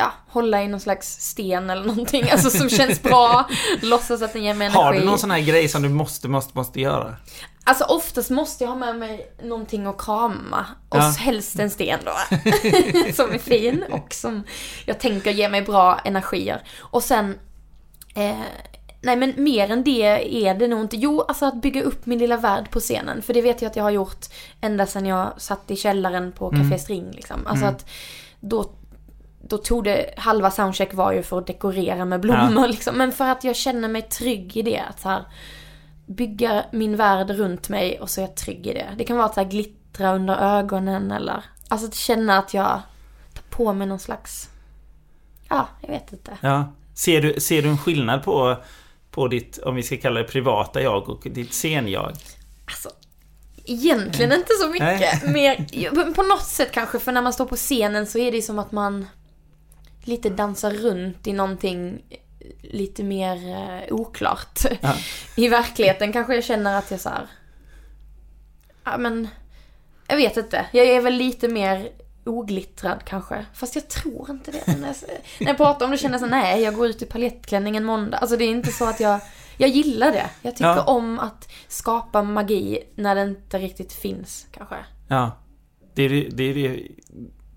[0.00, 3.48] Ja, hålla i någon slags sten eller någonting, alltså som känns bra.
[3.82, 4.82] Låtsas att den ger mig energi.
[4.84, 7.16] Har du någon sån här grej som du måste, måste, måste göra?
[7.68, 10.66] Alltså oftast måste jag ha med mig någonting att krama.
[10.88, 11.14] Och Ja.
[11.18, 12.12] helst en sten då.
[13.14, 14.42] som är fin och som
[14.86, 16.62] jag tänker ger mig bra energier.
[16.78, 17.38] Och sen
[18.16, 18.36] eh,
[19.02, 20.02] nej men mer än det
[20.46, 20.96] är det nog inte.
[20.96, 23.22] Jo, alltså att bygga upp min lilla värld på scenen.
[23.22, 24.26] För det vet jag att jag har gjort
[24.60, 26.78] ända sedan jag satt i källaren på Café Mm.
[26.78, 27.46] String liksom.
[27.46, 27.90] Alltså att
[28.40, 28.70] då,
[29.48, 32.96] då tog det, halva soundcheck var ju för att dekorera med blommor liksom.
[32.98, 34.82] Men för att jag känner mig trygg i det.
[34.90, 35.24] Att så här,
[36.08, 38.94] bygga min värld runt mig och så är jag trygg i det.
[38.98, 42.80] Det kan vara att så här, glittra under ögonen eller, alltså att känna att jag
[43.34, 44.48] tar på mig någon slags,
[45.48, 46.38] ja, jag vet inte.
[46.40, 46.72] Ja.
[46.94, 48.56] Ser du, ser du en skillnad på,
[49.10, 52.12] på ditt, om vi ska kalla det privata jag och ditt scen-jag?
[52.66, 52.90] Alltså,
[53.64, 55.22] egentligen inte så mycket.
[55.32, 58.32] Mer, ja, men på något sätt kanske, för när man står på scenen så är
[58.32, 59.06] det som att man
[60.04, 62.02] lite dansar runt i någonting
[62.62, 64.60] lite mer eh, oklart.
[65.36, 67.26] I verkligheten kanske jag känner att jag så här,
[68.84, 69.28] ja men,
[70.08, 70.66] jag vet inte.
[70.72, 71.88] Jag är väl lite mer
[72.24, 73.46] oglittrad kanske.
[73.54, 74.66] Fast jag tror inte det.
[74.78, 74.96] När jag,
[75.40, 77.84] när jag pratar om det känner jag så nej jag går ut i palettklänning en
[77.84, 78.18] måndag.
[78.18, 79.20] Alltså det är inte så att jag,
[79.56, 80.30] jag gillar det.
[80.42, 80.82] Jag tycker Ja.
[80.82, 84.76] om att skapa magi när det inte riktigt finns kanske.
[85.08, 85.30] Ja.
[85.94, 86.82] Det är, det, är, det,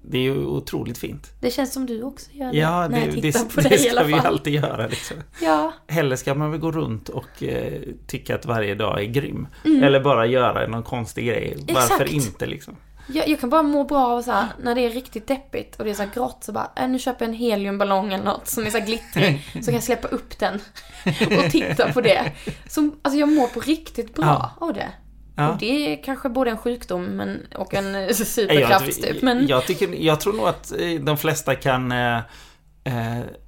[0.02, 1.32] det är ju otroligt fint.
[1.40, 2.58] Det känns som du också gör det.
[2.58, 4.28] Ja, när det, jag det, tittar på det dig i ska alla vi ju fall.
[4.28, 5.18] alltid göra liksom.
[5.42, 9.48] Ja, Heller ska man väl gå runt och eh, tycka att varje dag är grym.
[9.66, 9.84] Mm.
[9.84, 11.58] Eller bara göra någon konstig grej.
[11.74, 12.12] Varför Exakt.
[12.12, 12.76] inte liksom?
[13.08, 15.86] jag, jag kan bara må bra av så här, när det är riktigt deppigt och
[15.86, 18.48] det är så här grått så bara, äh, nu köper jag en heliumballong eller något
[18.48, 19.46] som är så här glittrig.
[19.54, 20.56] så kan jag släppa upp den
[21.46, 22.32] och titta på det.
[22.68, 24.26] Så, alltså jag mår på riktigt bra
[24.60, 24.68] Ja.
[24.68, 24.90] av det.
[25.36, 25.50] Ja.
[25.50, 29.22] Och det är kanske både en sjukdom men, och en eh, superkraft jag, typ.
[29.22, 31.92] Men jag, tycker, jag tror nog att eh, de flesta kan...
[31.92, 32.20] eh,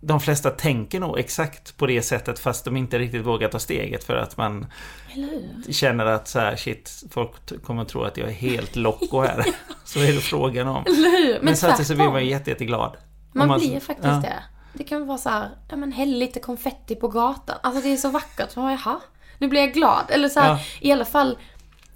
[0.02, 4.04] De flesta tänker nog exakt på det sättet fast de inte riktigt vågar ta steget
[4.04, 4.66] för att man
[5.70, 9.46] känner att så här, shit, folk kommer att tro att jag är helt loco här.
[9.86, 10.84] så är det frågan om.
[10.88, 12.98] Men, Men, samtidigt så blir man ju jätte, jätteglad.
[13.34, 14.22] Man, Om blir faktiskt ja.
[14.24, 14.44] det.
[14.74, 17.56] Det kan vara så här, ja men häll lite konfetti på gatan.
[17.64, 18.50] Alltså det är så vackert.
[18.56, 19.00] Jaha,
[19.38, 20.06] nu blir jag glad.
[20.10, 20.60] Eller så här, Ja.
[20.82, 21.38] i alla fall,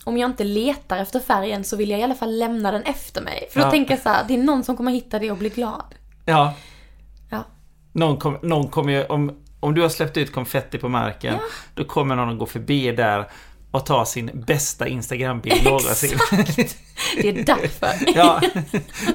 [0.08, 3.22] om jag inte letar efter färgen så vill jag i alla fall lämna den efter
[3.22, 3.48] mig.
[3.52, 3.72] För då Ja.
[3.72, 5.96] tänker jag så här, det är någon som kommer hitta det och bli glad.
[6.26, 6.54] Ja,
[7.30, 7.44] Ja.
[7.92, 9.06] någon, kom, någon kommer ju...
[9.06, 11.36] Om, om du har släppt ut konfetti på marken,
[11.74, 13.28] då kommer någon att gå förbi där
[13.72, 16.18] och ta sin bästa Instagram-bild någonsin.
[17.22, 17.90] Det är därför.
[18.16, 18.42] Ja,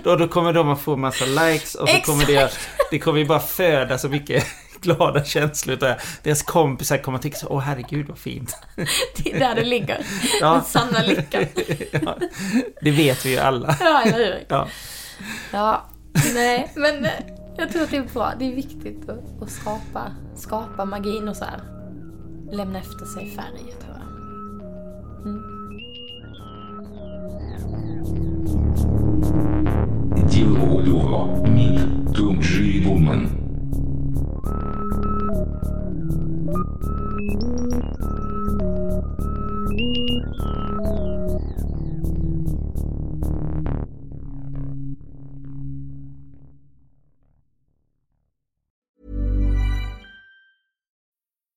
[0.05, 2.69] då, då kommer de att få massa likes och så kommer det, Exakt.
[2.91, 4.45] det kommer ju bara föda så mycket
[4.82, 5.76] glada känslor.
[5.76, 6.02] Där.
[6.24, 8.58] Deras kompisar kommer att tycka så, åh herregud vad fint.
[9.18, 10.06] Det är där det ligger.
[10.42, 10.54] Ja.
[10.54, 11.46] Den sanna lyckan.
[11.92, 12.18] Ja,
[12.82, 13.78] det vet vi ju alla.
[13.80, 14.46] Ja, eller hur?
[14.48, 14.68] Ja.
[15.52, 15.86] Ja,
[16.34, 17.12] nej, men eh,
[17.58, 18.34] jag tror att det är bra.
[18.40, 21.62] Det är viktigt att, att skapa, skapa magin och så här.
[22.52, 24.08] Lämna efter sig färg, tror jag.
[30.30, 31.80] Діло Мід
[32.14, 33.30] Думджі Вумен.
[36.55, 36.83] 음.